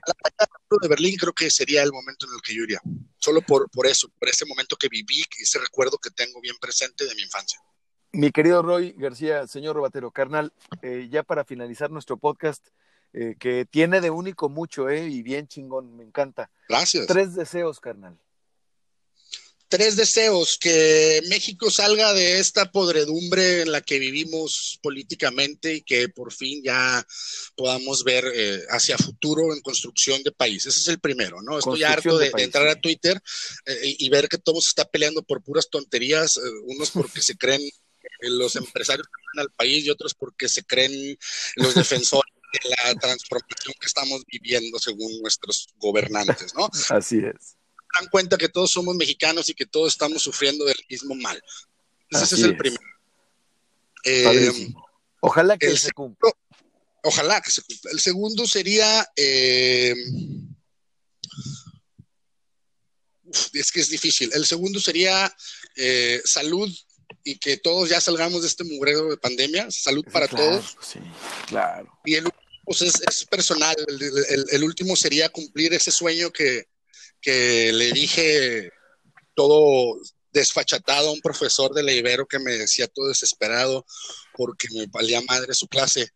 [0.82, 2.80] de Berlín creo que sería el momento en el que yo iría.
[3.18, 7.06] Solo por, por eso, por ese momento que viví, ese recuerdo que tengo bien presente
[7.06, 7.60] de mi infancia.
[8.12, 12.66] Mi querido Roy García, señor Robatero, carnal, eh, ya para finalizar nuestro podcast,
[13.12, 16.50] eh, que tiene de único mucho, eh, y bien chingón, me encanta.
[16.68, 17.06] Gracias.
[17.06, 18.18] Tres deseos, carnal.
[19.70, 26.08] Tres deseos, que México salga de esta podredumbre en la que vivimos políticamente y que
[26.08, 27.06] por fin ya
[27.54, 30.66] podamos ver eh, hacia futuro en construcción de país.
[30.66, 31.56] Ese es el primero, ¿no?
[31.56, 33.22] Estoy harto de de, de país, entrar a Twitter
[33.64, 37.22] eh, y, y ver que todo se está peleando por puras tonterías, eh, unos porque
[37.22, 41.16] se creen eh, los empresarios que van al país y otros porque se creen
[41.54, 46.68] los defensores de la transformación que estamos viviendo según nuestros gobernantes, ¿no?
[46.88, 47.59] Así es.
[47.98, 51.40] Dan cuenta que todos somos mexicanos y que todos estamos sufriendo del mismo mal.
[52.10, 52.82] Ese Así es el primero.
[54.04, 54.72] Eh.
[55.20, 56.30] Ojalá que el se cumpla.
[57.02, 57.90] ojalá que se cumpla.
[57.92, 59.06] El segundo sería.
[59.16, 59.94] eh,
[63.52, 64.30] es que es difícil.
[64.34, 65.32] El segundo sería
[65.76, 66.68] eh, salud
[67.22, 69.70] y que todos ya salgamos de este mugrero de pandemia.
[69.70, 70.76] Salud para Claro, todos.
[70.82, 70.98] Sí,
[71.46, 71.88] claro.
[72.04, 73.76] Y el último pues, es, es personal.
[73.86, 76.66] El, el- el último sería cumplir ese sueño que,
[77.20, 78.70] que le dije
[79.34, 79.98] todo
[80.32, 81.92] desfachatado a un profesor de la
[82.28, 83.84] que me decía todo desesperado
[84.34, 86.08] porque me valía madre su clase.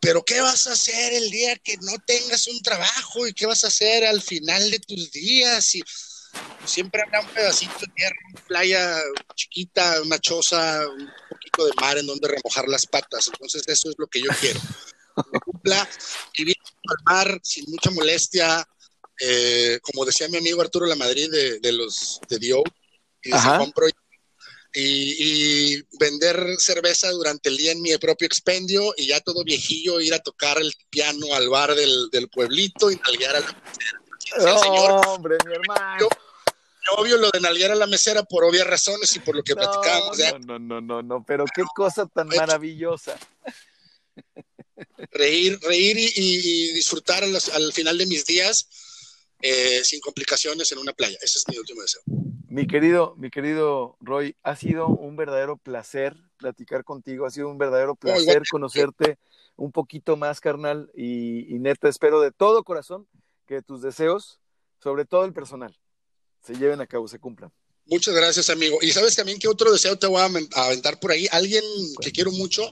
[0.00, 3.26] Pero ¿qué vas a hacer el día que no tengas un trabajo?
[3.26, 5.74] ¿Y qué vas a hacer al final de tus días?
[5.76, 5.82] Y
[6.66, 9.00] siempre habrá un pedacito de tierra, una playa
[9.36, 13.28] chiquita, una choza, un poquito de mar en donde remojar las patas.
[13.28, 14.60] Entonces eso es lo que yo quiero.
[15.44, 15.88] Cumpla,
[16.36, 16.56] vivir
[16.88, 18.66] al mar sin mucha molestia,
[19.24, 22.62] eh, como decía mi amigo Arturo La Madrid de, de los de Dio,
[23.22, 23.30] y,
[24.74, 30.00] y, y vender cerveza durante el día en mi propio expendio y ya todo viejillo
[30.00, 34.00] ir a tocar el piano al bar del, del pueblito y nalguear a la mesera.
[34.54, 35.06] Sí, señor.
[35.06, 36.08] hombre, mi hermano.
[36.96, 40.16] Obvio lo de nalguear a la mesera por obvias razones y por lo que platicábamos
[40.16, 43.16] de no, no, no, no, no, pero qué cosa tan maravillosa.
[45.12, 46.10] reír, reír y, y-
[46.70, 48.66] y disfrutar los- al final de mis días
[49.42, 51.18] eh, sin complicaciones en una playa.
[51.20, 52.02] Ese es mi último deseo.
[52.48, 57.58] Mi querido, mi querido Roy, ha sido un verdadero placer platicar contigo, ha sido un
[57.58, 59.18] verdadero placer conocerte
[59.56, 63.06] un poquito más, carnal, y, y neta, espero de todo corazón
[63.46, 64.40] que tus deseos,
[64.82, 65.78] sobre todo el personal,
[66.44, 67.52] se lleven a cabo, se cumplan.
[67.86, 68.78] Muchas gracias, amigo.
[68.80, 71.26] Y sabes también que otro deseo te voy a aventar por ahí.
[71.32, 71.64] Alguien
[72.00, 72.62] que quiero mucho,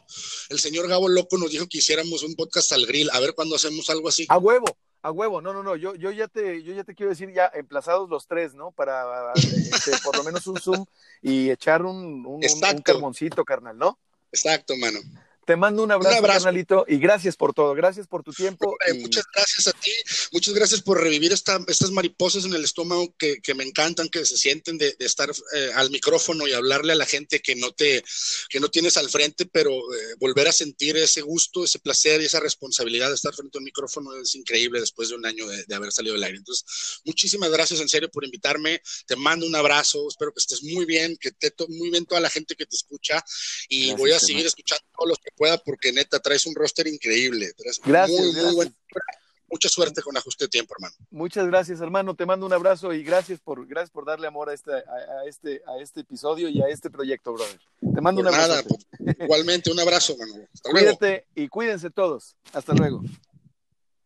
[0.48, 3.10] el señor Gabo Loco, nos dijo que hiciéramos un podcast al grill.
[3.12, 4.26] A ver cuándo hacemos algo así.
[4.28, 4.66] A huevo,
[5.02, 5.40] a huevo.
[5.40, 5.76] No, no, no.
[5.76, 8.70] Yo, yo ya te, yo ya te quiero decir ya emplazados los tres, ¿no?
[8.72, 10.84] Para este, por lo menos un zoom
[11.22, 13.98] y echar un, un, un carboncito, carnal, ¿no?
[14.32, 14.98] Exacto, mano.
[15.44, 18.76] Te mando un abrazo, un y gracias por todo, gracias por tu tiempo.
[19.00, 19.92] Muchas gracias a ti,
[20.32, 24.24] muchas gracias por revivir esta, estas mariposas en el estómago que, que me encantan, que
[24.24, 27.72] se sienten de, de estar eh, al micrófono y hablarle a la gente que no
[27.72, 28.04] te,
[28.48, 32.26] que no tienes al frente, pero eh, volver a sentir ese gusto, ese placer y
[32.26, 35.64] esa responsabilidad de estar frente a un micrófono es increíble después de un año de,
[35.64, 36.38] de haber salido del aire.
[36.38, 36.64] Entonces,
[37.04, 41.16] muchísimas gracias en serio por invitarme, te mando un abrazo, espero que estés muy bien,
[41.16, 43.24] que te muy bien toda la gente que te escucha
[43.68, 46.86] y gracias, voy a seguir escuchando todos los que pueda porque neta traes un roster
[46.86, 47.52] increíble.
[47.56, 48.44] Traes gracias, muy, gracias.
[48.46, 48.74] Muy buen,
[49.48, 50.94] mucha suerte con ajuste de tiempo, hermano.
[51.10, 52.14] Muchas gracias, hermano.
[52.14, 54.76] Te mando un abrazo y gracias por, gracias por darle amor a este, a,
[55.22, 57.58] a este, a este episodio y a este proyecto, brother.
[57.80, 58.48] Te mando Por un abrazo.
[58.48, 60.46] nada, pues, igualmente, un abrazo, hermano.
[60.54, 61.24] Hasta Cuídate luego.
[61.34, 62.36] y cuídense todos.
[62.52, 63.02] Hasta luego.